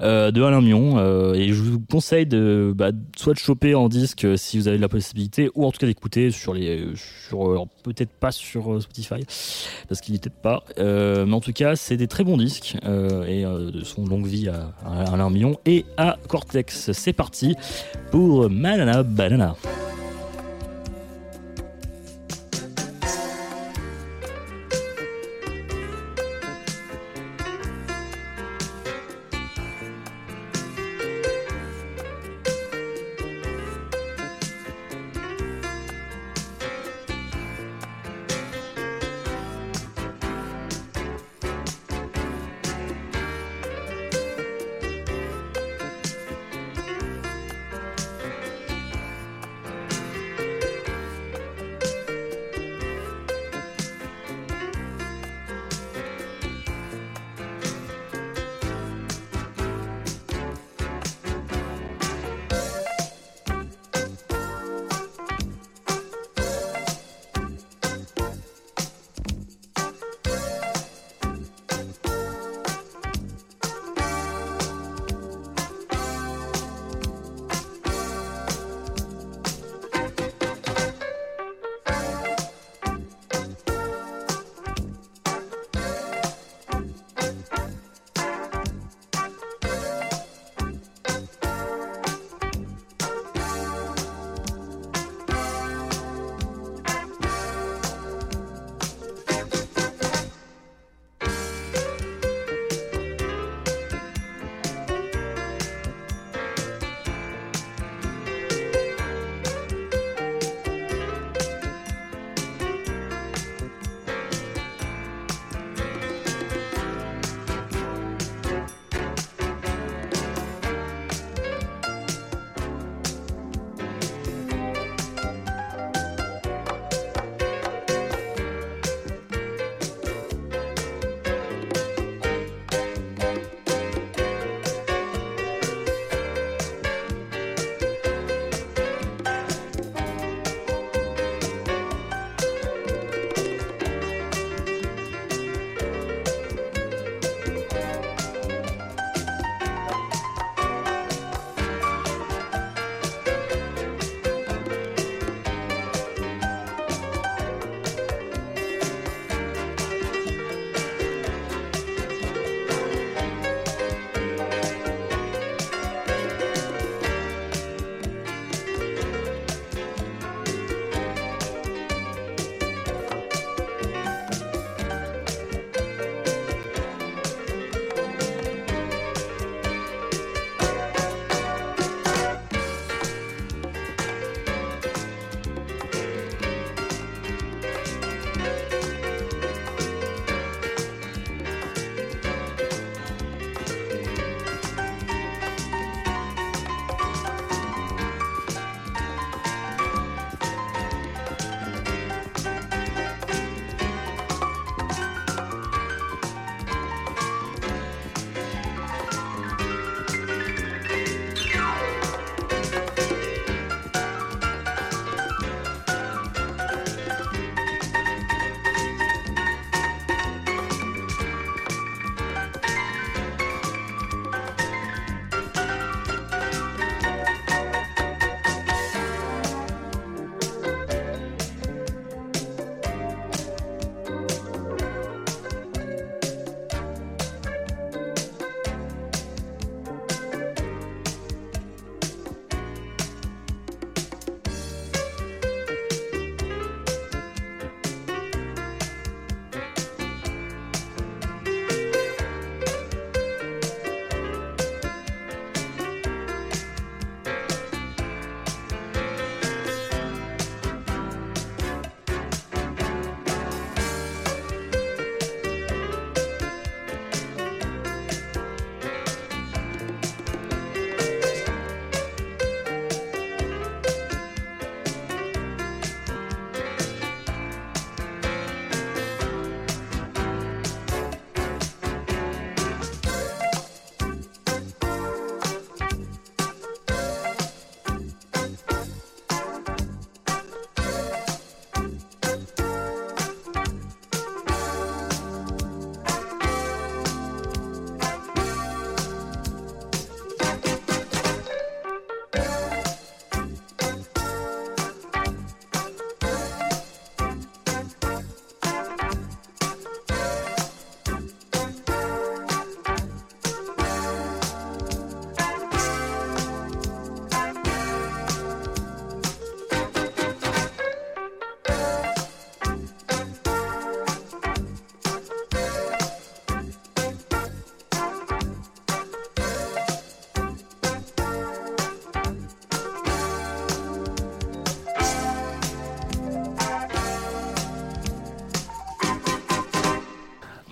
euh, 0.01 0.31
de 0.31 0.41
Alain 0.41 0.61
Mion. 0.61 0.99
et 1.33 1.53
je 1.53 1.61
vous 1.61 1.79
conseille 1.79 2.25
de 2.25 2.73
bah, 2.75 2.91
soit 3.17 3.33
de 3.33 3.39
choper 3.39 3.75
en 3.75 3.89
disque 3.89 4.27
si 4.37 4.57
vous 4.57 4.67
avez 4.67 4.77
la 4.77 4.89
possibilité, 4.89 5.49
ou 5.55 5.65
en 5.65 5.71
tout 5.71 5.77
cas 5.77 5.87
d'écouter 5.87 6.31
sur 6.31 6.53
les, 6.53 6.85
sur 6.95 7.67
peut-être 7.83 8.11
pas 8.11 8.31
sur 8.31 8.81
Spotify 8.81 9.25
parce 9.87 10.01
qu'il 10.01 10.15
est 10.15 10.19
peut-être 10.19 10.41
pas, 10.41 10.63
mais 10.77 11.33
en 11.33 11.41
tout 11.41 11.53
cas 11.53 11.75
c'est 11.75 11.97
des 11.97 12.07
très 12.07 12.23
bons 12.23 12.37
disques 12.37 12.77
et 13.27 13.43
de 13.43 13.83
son 13.83 14.05
longue 14.05 14.25
vie 14.25 14.49
à, 14.49 14.73
Alain 15.11 15.29
Mion 15.29 15.57
et 15.65 15.85
à 15.97 16.17
Cortex. 16.27 16.91
C'est 16.91 17.13
parti 17.13 17.55
pour 18.11 18.49
Manana 18.49 19.03
Banana. 19.03 19.55
Thank 19.65 19.94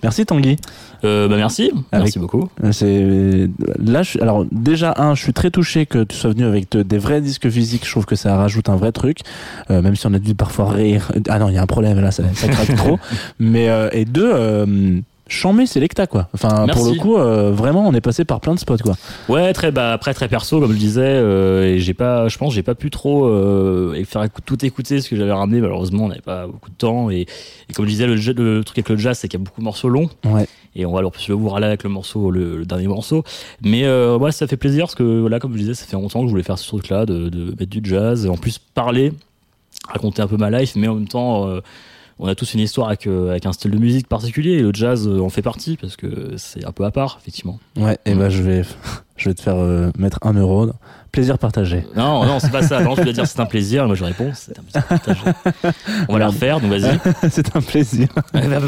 Merci 0.04 0.24
Tanguy. 0.26 0.56
Euh, 1.04 1.28
bah 1.28 1.36
merci, 1.36 1.64
Avec- 1.92 2.04
merci 2.04 2.18
beaucoup. 2.18 2.48
Euh, 2.62 2.70
C'est 2.72 3.48
là. 3.82 4.02
Je... 4.02 4.20
Alors 4.20 4.44
déjà 4.52 4.94
un, 4.98 5.14
je 5.14 5.22
suis 5.22 5.32
très 5.32 5.50
touché 5.50 5.84
que 5.86 6.04
tu 6.04 6.14
sois 6.16 6.30
venu 6.30 6.44
avec 6.44 6.70
de- 6.72 6.82
des 6.82 6.98
vrais 6.98 7.20
disques 7.20 7.48
physiques. 7.50 7.84
Je 7.84 7.90
trouve 7.90 8.06
que 8.06 8.14
ça 8.16 8.36
rajoute 8.36 8.68
un 8.68 8.76
vrai 8.76 8.92
truc, 8.92 9.18
Euh, 9.70 9.82
même 9.82 9.96
si 9.96 10.06
on 10.06 10.14
a 10.14 10.18
dû 10.18 10.34
parfois 10.34 10.70
rire. 10.70 11.10
Ah 11.28 11.38
non, 11.38 11.48
il 11.48 11.54
y 11.54 11.58
a 11.58 11.62
un 11.62 11.66
problème 11.66 12.00
là, 12.00 12.10
ça, 12.10 12.22
ça 12.34 12.48
craque 12.48 12.76
trop. 12.76 12.98
Mais 13.38 13.68
euh, 13.68 13.88
et 13.92 14.04
deux, 14.04 14.30
Chambé 15.26 15.64
Selecta 15.66 16.06
quoi. 16.06 16.28
Enfin 16.34 16.66
pour 16.72 16.84
le 16.86 16.94
coup, 16.98 17.16
euh, 17.16 17.50
vraiment, 17.50 17.88
on 17.88 17.94
est 17.94 18.00
passé 18.02 18.24
par 18.26 18.40
plein 18.40 18.54
de 18.54 18.58
spots 18.58 18.76
quoi. 18.82 18.94
Ouais, 19.28 19.52
très 19.54 19.70
bah 19.72 19.92
après 19.92 20.12
très 20.12 20.28
perso 20.28 20.60
comme 20.60 20.72
je 20.72 20.76
disais 20.78 21.00
euh, 21.02 21.64
et 21.74 21.78
j'ai 21.78 21.94
pas 21.94 22.28
je 22.28 22.36
pense 22.36 22.52
j'ai 22.52 22.62
pas 22.62 22.74
pu 22.74 22.90
trop 22.90 23.24
euh, 23.26 24.04
faire 24.04 24.26
tout 24.44 24.64
écouter 24.66 25.00
ce 25.00 25.08
que 25.08 25.16
j'avais 25.16 25.32
ramené 25.32 25.60
malheureusement 25.62 26.04
on 26.04 26.08
n'avait 26.08 26.20
pas 26.20 26.46
beaucoup 26.46 26.68
de 26.68 26.74
temps 26.76 27.10
et, 27.10 27.20
et 27.68 27.72
comme 27.74 27.86
je 27.86 27.90
disais 27.90 28.06
le, 28.06 28.62
truc 28.64 28.78
avec 28.78 28.88
le 28.90 28.96
jazz 28.98 29.18
c'est 29.18 29.28
qu'il 29.28 29.40
y 29.40 29.42
a 29.42 29.44
beaucoup 29.44 29.60
de 29.60 29.64
morceaux 29.64 29.88
longs 29.88 30.10
Ouais. 30.26 30.46
et 30.76 30.84
on 30.84 30.92
va 30.92 30.98
alors 30.98 31.10
plus 31.12 31.26
le 31.28 31.34
voir 31.34 31.58
là 31.58 31.68
avec 31.68 31.84
le 31.84 31.90
morceau 31.90 32.30
le, 32.30 32.58
le 32.58 32.66
dernier 32.66 32.86
morceau 32.88 33.24
mais 33.62 33.84
euh, 33.84 34.18
ouais 34.18 34.30
ça 34.30 34.46
fait 34.46 34.58
plaisir 34.58 34.84
parce 34.84 34.94
que 34.94 35.20
voilà 35.20 35.40
comme 35.40 35.52
je 35.54 35.58
disais 35.58 35.74
ça 35.74 35.86
fait 35.86 35.96
longtemps 35.96 36.20
que 36.20 36.26
je 36.26 36.30
voulais 36.32 36.42
faire 36.42 36.58
ce 36.58 36.68
truc 36.68 36.90
là 36.90 37.06
de, 37.06 37.30
de 37.30 37.46
mettre 37.58 37.70
du 37.70 37.80
jazz 37.82 38.26
et 38.26 38.28
en 38.28 38.36
plus 38.36 38.58
parler 38.58 39.12
raconter 39.88 40.20
un 40.20 40.26
peu 40.28 40.36
ma 40.36 40.50
life 40.50 40.74
mais 40.76 40.86
en 40.88 40.94
même 40.96 41.08
temps 41.08 41.48
on 42.18 42.26
a 42.28 42.34
tous 42.34 42.54
une 42.54 42.60
histoire 42.60 42.88
avec, 42.88 43.06
euh, 43.06 43.30
avec 43.30 43.46
un 43.46 43.52
style 43.52 43.70
de 43.72 43.78
musique 43.78 44.08
particulier 44.08 44.52
et 44.52 44.62
le 44.62 44.70
jazz 44.72 45.06
euh, 45.08 45.20
en 45.20 45.28
fait 45.30 45.42
partie 45.42 45.76
parce 45.76 45.96
que 45.96 46.34
c'est 46.36 46.64
un 46.64 46.72
peu 46.72 46.84
à 46.84 46.90
part 46.90 47.18
effectivement 47.20 47.58
Ouais. 47.76 47.98
Et 48.06 48.14
Mm. 48.14 48.18
ben 48.18 48.28
je 48.30 48.42
vais, 48.42 48.62
je 49.16 49.28
vais 49.28 49.34
te 49.34 49.42
faire 49.42 49.56
euh, 49.56 49.90
mettre 49.98 50.18
un 50.22 50.34
euro. 50.34 50.70
Plaisir 51.14 51.38
partagé. 51.38 51.86
Non, 51.94 52.24
non, 52.26 52.40
c'est 52.40 52.50
pas 52.50 52.62
ça. 52.62 52.80
Non, 52.80 52.96
je 52.96 53.00
voulais 53.02 53.12
dire 53.12 53.24
c'est 53.24 53.38
un 53.38 53.46
plaisir. 53.46 53.86
Moi, 53.86 53.94
je 53.94 54.02
réponds, 54.02 54.32
c'est 54.34 54.58
un 54.58 54.62
plaisir 54.62 54.84
partagé. 54.88 55.20
On 56.08 56.12
va 56.14 56.18
la 56.18 56.26
refaire, 56.26 56.58
donc 56.58 56.70
vas-y. 56.72 56.98
C'est 57.30 57.54
un 57.54 57.60
plaisir. 57.60 58.08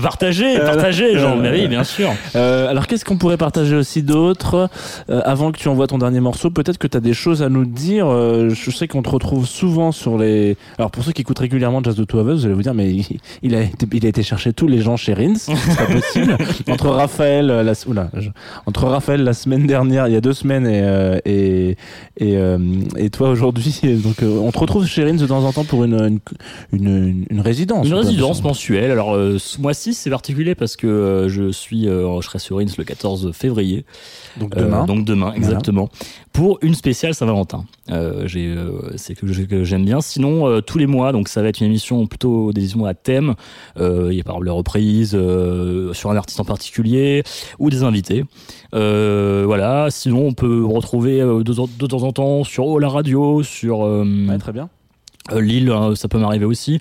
Partagez, 0.00 0.56
partagez, 0.60 1.18
genre, 1.18 1.36
mais 1.36 1.50
oui, 1.50 1.66
bien 1.66 1.82
sûr. 1.82 2.10
Euh, 2.36 2.68
alors 2.70 2.86
qu'est-ce 2.86 3.04
qu'on 3.04 3.16
pourrait 3.18 3.36
partager 3.36 3.74
aussi 3.74 4.04
d'autre 4.04 4.70
Euh, 5.10 5.20
avant 5.24 5.50
que 5.50 5.58
tu 5.58 5.66
envoies 5.66 5.88
ton 5.88 5.98
dernier 5.98 6.20
morceau? 6.20 6.50
Peut-être 6.50 6.78
que 6.78 6.86
tu 6.86 6.96
as 6.96 7.00
des 7.00 7.14
choses 7.14 7.42
à 7.42 7.48
nous 7.48 7.64
dire. 7.64 8.06
Euh, 8.08 8.48
je 8.50 8.70
sais 8.70 8.86
qu'on 8.86 9.02
te 9.02 9.08
retrouve 9.10 9.44
souvent 9.44 9.90
sur 9.90 10.16
les. 10.16 10.56
Alors 10.78 10.92
pour 10.92 11.02
ceux 11.02 11.10
qui 11.10 11.22
écoutent 11.22 11.40
régulièrement 11.40 11.82
Jazz 11.82 11.96
de 11.96 12.02
Us, 12.04 12.08
vous 12.12 12.44
allez 12.46 12.54
vous 12.54 12.62
dire 12.62 12.74
mais 12.74 12.94
il, 13.42 13.54
a 13.56 13.62
été, 13.62 13.86
il 13.92 14.06
a 14.06 14.08
été 14.08 14.22
chercher 14.22 14.52
tous 14.52 14.68
les 14.68 14.80
gens 14.80 14.96
chez 14.96 15.14
Rins, 15.14 15.34
c'est 15.36 15.52
pas 15.76 15.86
possible. 15.86 16.36
entre 16.70 16.90
Raphaël, 16.90 17.50
euh, 17.50 17.62
la, 17.64 17.72
oula, 17.88 18.08
je- 18.16 18.30
entre 18.66 18.84
Raphaël 18.86 19.24
la 19.24 19.32
semaine 19.32 19.66
dernière, 19.66 20.06
il 20.06 20.14
y 20.14 20.16
a 20.16 20.20
deux 20.20 20.32
semaines 20.32 20.66
et 20.68 21.20
et 21.24 21.76
et, 22.18 22.35
et, 22.36 22.38
euh, 22.38 22.58
et 22.96 23.10
toi 23.10 23.30
aujourd'hui, 23.30 23.80
donc 24.02 24.22
euh, 24.22 24.38
on 24.38 24.50
te 24.52 24.58
retrouve 24.58 24.86
chez 24.86 25.04
Rins 25.04 25.14
de 25.14 25.26
temps 25.26 25.44
en 25.44 25.52
temps 25.52 25.64
pour 25.64 25.84
une 25.84 25.94
une, 25.94 26.20
une, 26.72 26.86
une- 27.08 27.26
une 27.30 27.40
résidence. 27.40 27.86
Une 27.86 27.94
résidence 27.94 28.42
mensuelle. 28.42 28.90
Alors, 28.90 29.14
euh, 29.14 29.38
ce 29.38 29.60
mois-ci, 29.60 29.94
c'est 29.94 30.10
particulier 30.10 30.54
parce 30.54 30.76
que 30.76 30.86
euh, 30.86 31.28
je 31.28 31.50
suis, 31.50 31.84
je 31.84 32.18
serai 32.22 32.38
sur 32.38 32.58
Ins 32.58 32.66
le 32.78 32.84
14 32.84 33.32
février. 33.32 33.84
Donc 34.38 34.54
demain. 34.54 34.84
donc 34.84 35.04
demain, 35.04 35.32
exactement. 35.34 35.88
Pour 36.32 36.58
une 36.62 36.74
spéciale 36.74 37.14
Saint-Valentin. 37.14 37.64
J'ai, 38.26 38.54
c'est 38.96 39.14
que, 39.14 39.26
j'aime 39.64 39.84
bien. 39.84 40.00
Sinon, 40.00 40.60
tous 40.60 40.76
les 40.78 40.86
mois, 40.86 41.12
donc 41.12 41.28
ça 41.28 41.40
va 41.40 41.48
être 41.48 41.60
une 41.60 41.66
émission 41.68 42.06
plutôt 42.06 42.52
des 42.52 42.60
émissions 42.62 42.84
à 42.84 42.92
thème. 42.94 43.34
Il 43.78 44.12
y 44.12 44.20
a 44.20 44.24
par 44.24 44.34
exemple 44.34 44.44
les 44.46 44.50
reprises 44.50 45.16
sur 45.92 46.10
un 46.10 46.16
artiste 46.16 46.40
en 46.40 46.44
particulier 46.44 47.22
ou 47.58 47.70
des 47.70 47.82
invités. 47.84 48.24
Euh, 48.74 49.44
voilà. 49.46 49.88
Sinon, 49.90 50.26
on 50.28 50.32
peut 50.32 50.64
retrouver 50.64 51.20
euh, 51.20 51.42
de, 51.42 51.52
de 51.52 51.86
temps 51.86 52.02
en 52.02 52.12
temps 52.12 52.44
sur 52.44 52.66
oh, 52.66 52.78
la 52.78 52.88
radio, 52.88 53.42
sur 53.42 53.84
euh, 53.84 54.04
Ouais, 54.28 54.38
très 54.38 54.52
bien. 54.52 54.68
Lille, 55.34 55.70
hein, 55.70 55.94
ça 55.96 56.06
peut 56.06 56.18
m'arriver 56.18 56.44
aussi. 56.44 56.78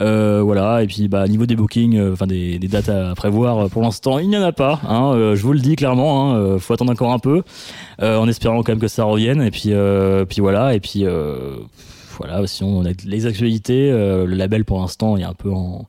Euh, 0.00 0.40
voilà. 0.42 0.82
Et 0.82 0.86
puis, 0.86 1.08
bah, 1.08 1.26
niveau 1.26 1.46
des 1.46 1.56
bookings, 1.56 1.96
euh, 1.96 2.12
enfin 2.12 2.26
des, 2.26 2.58
des 2.58 2.68
dates 2.68 2.88
à 2.88 3.14
prévoir, 3.16 3.68
pour 3.70 3.82
l'instant, 3.82 4.18
il 4.18 4.28
n'y 4.28 4.36
en 4.36 4.42
a 4.42 4.52
pas. 4.52 4.80
Hein, 4.88 5.12
euh, 5.14 5.34
je 5.34 5.42
vous 5.42 5.52
le 5.52 5.58
dis 5.58 5.74
clairement. 5.74 6.32
Hein, 6.32 6.58
faut 6.58 6.74
attendre 6.74 6.92
encore 6.92 7.12
un 7.12 7.18
peu, 7.18 7.42
en 8.00 8.28
espérant 8.28 8.62
quand 8.62 8.72
même 8.72 8.80
que 8.80 8.88
ça 8.88 9.04
revienne. 9.04 9.42
Et 9.42 9.50
puis, 9.50 9.72
puis 10.28 10.40
voilà. 10.40 10.74
Et 10.74 10.80
puis, 10.80 11.04
voilà. 12.18 12.46
Sinon, 12.46 12.78
on 12.78 12.86
a 12.86 12.90
les 13.04 13.26
actualités. 13.26 13.90
le 13.90 14.26
label, 14.26 14.64
pour 14.64 14.80
l'instant, 14.80 15.16
est 15.16 15.24
un 15.24 15.34
peu 15.34 15.50
en, 15.50 15.86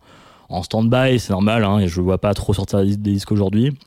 en 0.50 0.64
stand-by. 0.64 1.20
C'est 1.20 1.32
normal. 1.32 1.64
Hein, 1.64 1.80
et 1.80 1.88
je 1.88 2.02
vois 2.02 2.18
pas 2.18 2.34
trop 2.34 2.54
sortir 2.54 2.80
des 2.84 2.96
disques 2.96 3.32
aujourd'hui. 3.32 3.78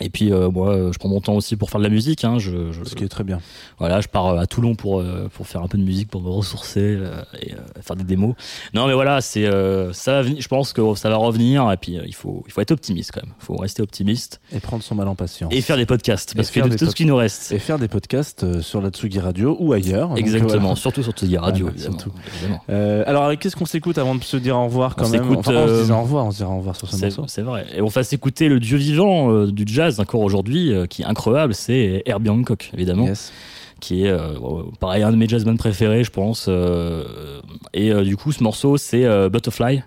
Et 0.00 0.10
puis 0.10 0.32
euh, 0.32 0.50
moi, 0.50 0.70
euh, 0.70 0.92
je 0.92 0.98
prends 0.98 1.08
mon 1.08 1.20
temps 1.20 1.34
aussi 1.36 1.54
pour 1.54 1.70
faire 1.70 1.78
de 1.78 1.84
la 1.84 1.90
musique. 1.90 2.24
Hein, 2.24 2.38
je, 2.40 2.72
je, 2.72 2.82
Ce 2.82 2.96
qui 2.96 3.04
est 3.04 3.08
très 3.08 3.22
bien. 3.22 3.38
voilà, 3.78 4.00
je 4.00 4.08
pars 4.08 4.26
euh, 4.26 4.38
à 4.40 4.46
Toulon 4.46 4.74
pour 4.74 4.98
euh, 4.98 5.28
pour 5.32 5.46
faire 5.46 5.62
un 5.62 5.68
peu 5.68 5.78
de 5.78 5.84
musique, 5.84 6.08
pour 6.10 6.20
me 6.20 6.28
ressourcer 6.30 6.80
euh, 6.98 7.22
et 7.40 7.52
faire 7.80 7.94
des 7.94 8.02
démos. 8.02 8.34
Non, 8.74 8.88
mais 8.88 8.92
voilà, 8.94 9.20
c'est 9.20 9.44
ça 9.92 10.12
va 10.14 10.22
venir. 10.22 10.40
Je 10.40 10.48
pense 10.48 10.72
que 10.72 10.96
ça 10.96 11.08
va 11.10 11.16
revenir. 11.16 11.70
Et 11.70 11.76
puis 11.76 11.96
il 12.04 12.14
faut 12.14 12.42
il 12.48 12.52
faut 12.52 12.60
être 12.60 12.72
optimiste 12.72 13.12
quand 13.14 13.22
même. 13.22 13.32
Il 13.40 13.44
faut 13.44 13.56
rester 13.56 13.82
optimiste 13.82 14.40
Et 14.52 14.58
prendre 14.58 14.82
son 14.82 14.96
mal 14.96 15.06
en 15.06 15.14
patience. 15.14 15.52
et 15.54 15.60
faire 15.60 15.76
des 15.76 15.86
podcasts 15.86 16.34
parce 16.34 16.50
que 16.50 16.58
de 16.60 16.76
tout 16.76 16.86
ce 16.86 16.94
qui 16.96 17.06
nous 17.06 17.14
reste. 17.16 17.52
et 17.52 17.60
faire 17.60 17.78
des 17.78 17.86
podcasts 17.88 18.60
sur 18.62 18.80
la 18.80 18.88
Tsugi 18.90 19.20
Radio 19.20 19.56
ou 19.60 19.72
ailleurs. 19.74 20.16
Exactement, 20.16 20.58
voilà. 20.58 20.74
surtout 20.76 21.04
sur 21.04 21.12
Tsugi 21.12 21.38
Radio, 21.38 21.66
Ouais, 21.66 21.72
évidemment. 21.72 21.98
surtout. 22.00 22.18
évidemment. 22.42 23.04
Alors, 23.06 23.38
qu'est-ce 23.38 23.54
qu'on 23.54 23.64
s'écoute 23.66 23.98
avant 23.98 24.16
de 24.16 24.24
se 24.24 24.36
dire 24.38 24.56
au 24.56 24.64
revoir 24.64 24.96
quand 24.96 25.06
On 25.06 25.10
même 25.10 25.36
Enfin, 25.36 25.52
on 25.54 25.68
se 25.68 25.80
disait 25.82 25.92
au 25.92 26.02
revoir, 26.02 26.26
on 26.26 26.30
se 26.32 26.38
dira 26.38 26.50
au 26.50 26.58
revoir 26.58 26.74
sur 26.74 26.88
ce 26.90 26.96
morceau. 27.00 27.24
c'est 27.28 27.42
vrai. 27.42 27.64
Et 27.76 27.80
on 27.80 27.86
va 27.86 28.02
s'écouter 28.02 28.48
le 28.48 28.58
dieu 28.58 28.76
vivant 28.76 29.44
du 29.46 29.62
jazz 29.66 29.83
encore 30.00 30.20
aujourd'hui, 30.22 30.72
euh, 30.72 30.86
qui 30.86 31.02
est 31.02 31.04
incroyable, 31.06 31.54
c'est 31.54 32.02
Herbie 32.06 32.30
Hancock, 32.30 32.70
évidemment. 32.74 33.06
Yes. 33.06 33.32
qui 33.80 34.04
est 34.04 34.08
euh, 34.10 34.34
pareil 34.80 35.02
un 35.02 35.10
de 35.10 35.16
mes 35.16 35.28
jazzmen 35.28 35.58
préférés 35.58 36.04
je 36.04 36.10
pense 36.10 36.46
euh, 36.48 37.40
et 37.74 37.90
euh, 37.90 38.02
du 38.02 38.16
coup 38.16 38.32
ce 38.32 38.42
morceau 38.42 38.76
c'est 38.78 39.04
euh, 39.04 39.28
Butterfly 39.28 39.82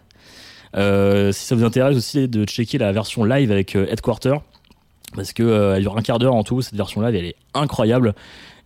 Euh, 0.75 1.31
si 1.31 1.45
ça 1.45 1.55
vous 1.55 1.63
intéresse 1.63 1.95
aussi 1.97 2.27
de 2.27 2.45
checker 2.45 2.77
la 2.77 2.91
version 2.91 3.23
live 3.23 3.51
avec 3.51 3.75
euh, 3.75 3.87
Headquarter 3.89 4.35
parce 5.15 5.31
que 5.33 5.41
euh, 5.41 5.75
elle 5.75 5.81
dure 5.81 5.97
un 5.97 6.01
quart 6.01 6.19
d'heure 6.19 6.35
en 6.35 6.43
tout 6.43 6.61
cette 6.61 6.75
version 6.75 7.01
live 7.01 7.15
elle 7.15 7.25
est 7.25 7.37
incroyable 7.55 8.13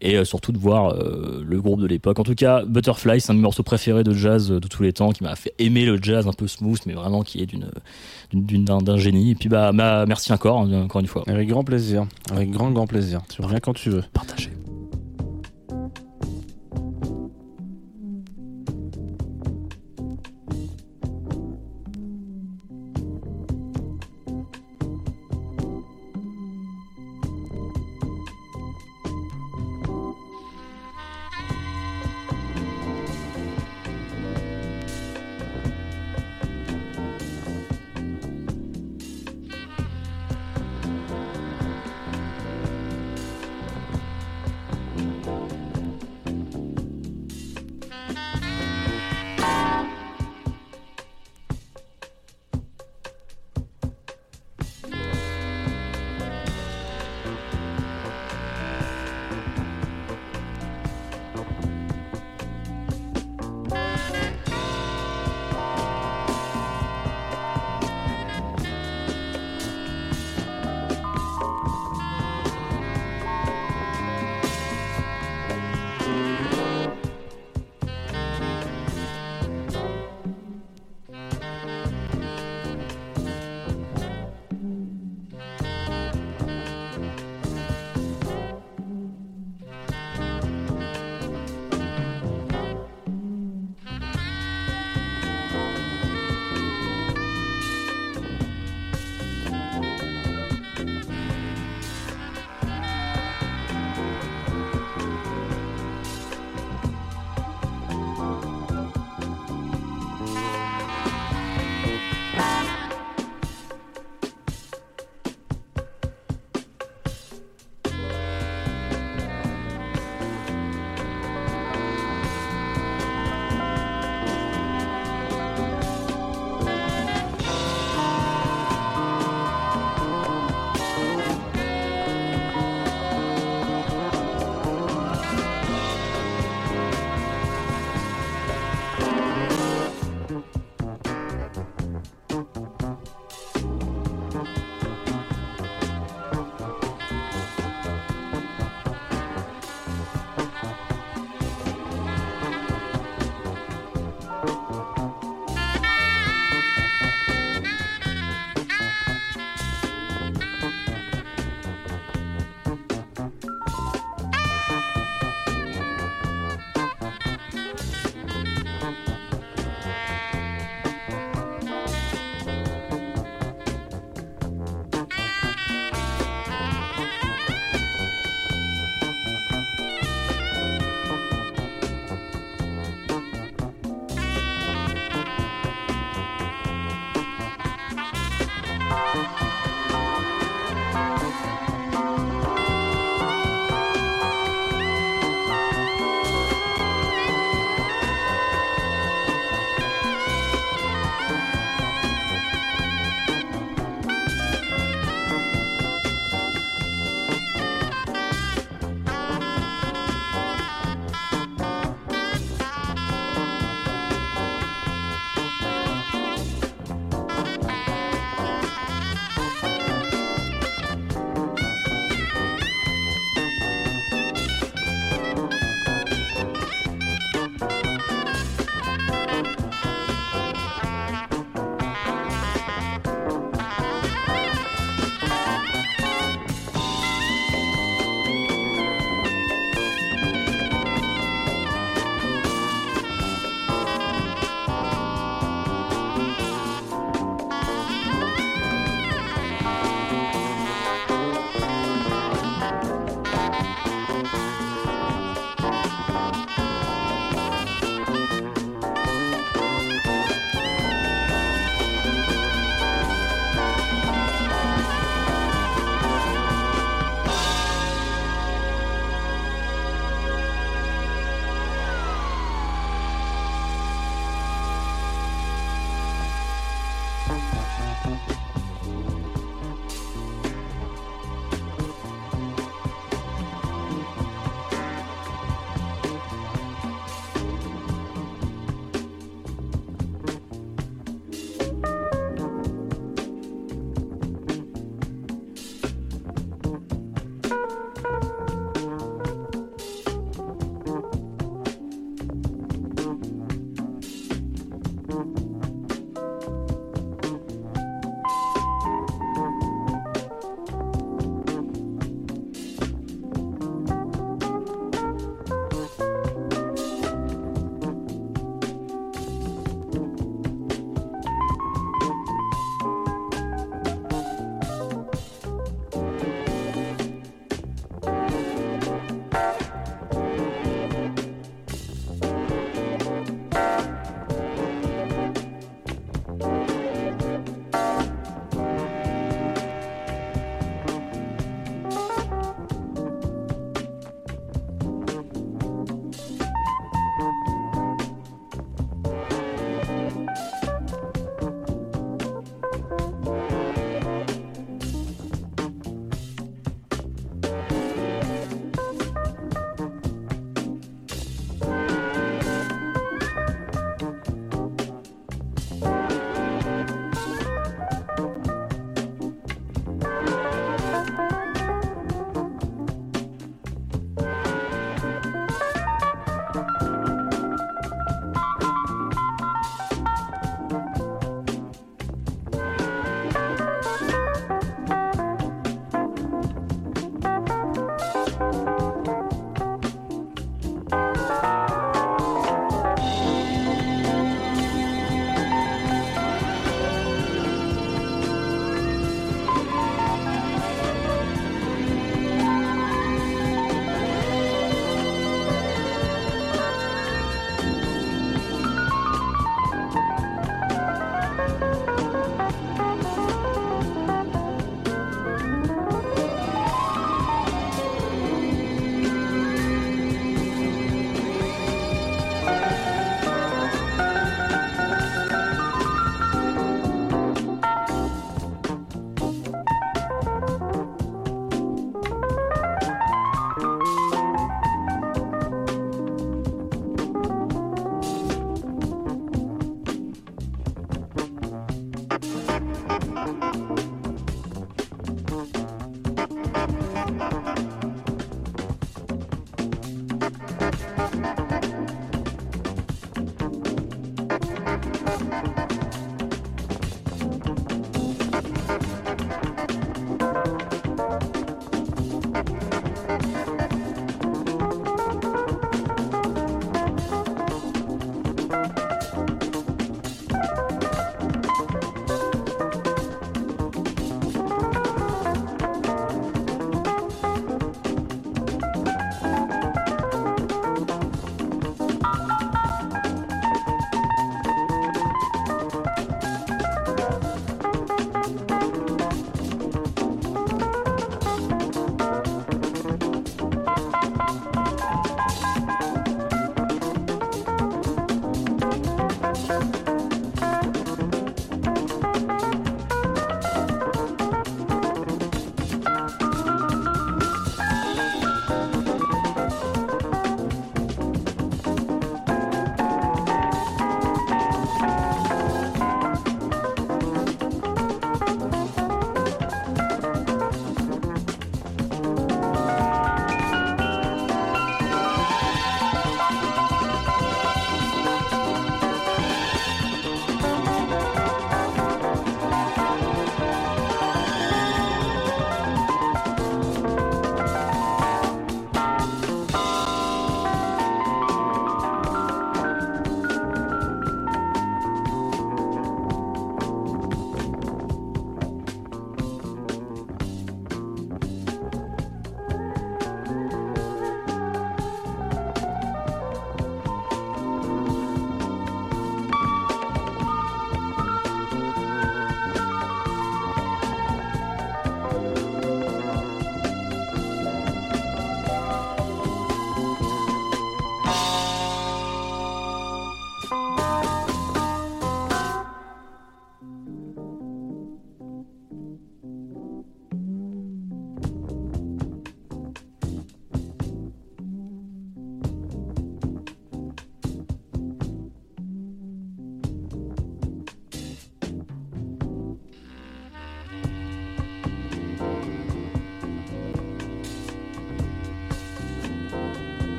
et 0.00 0.16
euh, 0.16 0.24
surtout 0.24 0.52
de 0.52 0.58
voir 0.58 0.94
euh, 0.94 1.44
le 1.46 1.60
groupe 1.60 1.80
de 1.80 1.86
l'époque 1.86 2.18
en 2.18 2.24
tout 2.24 2.34
cas 2.34 2.64
Butterfly 2.64 3.20
c'est 3.20 3.30
un 3.30 3.34
de 3.34 3.38
mes 3.38 3.42
morceaux 3.42 3.62
préférés 3.62 4.04
de 4.04 4.12
jazz 4.12 4.48
de 4.48 4.68
tous 4.68 4.82
les 4.82 4.92
temps 4.92 5.10
qui 5.10 5.22
m'a 5.22 5.36
fait 5.36 5.54
aimer 5.58 5.84
le 5.84 5.98
jazz 6.00 6.26
un 6.26 6.32
peu 6.32 6.46
smooth 6.46 6.80
mais 6.86 6.94
vraiment 6.94 7.22
qui 7.22 7.42
est 7.42 7.46
d'une 7.46 8.64
d'un 8.64 8.78
d'un 8.78 8.96
génie 8.96 9.32
et 9.32 9.34
puis 9.34 9.48
bah, 9.48 9.72
bah 9.72 10.04
merci 10.06 10.32
encore 10.32 10.58
encore 10.58 11.00
une 11.00 11.06
fois 11.06 11.24
Avec 11.26 11.48
grand 11.48 11.64
plaisir. 11.64 12.06
Avec 12.30 12.50
grand, 12.50 12.70
grand 12.70 12.86
plaisir. 12.86 13.20
Tu 13.28 13.42
reviens 13.42 13.60
quand 13.60 13.74
tu 13.74 13.90
veux. 13.90 14.04
partagez 14.12 14.49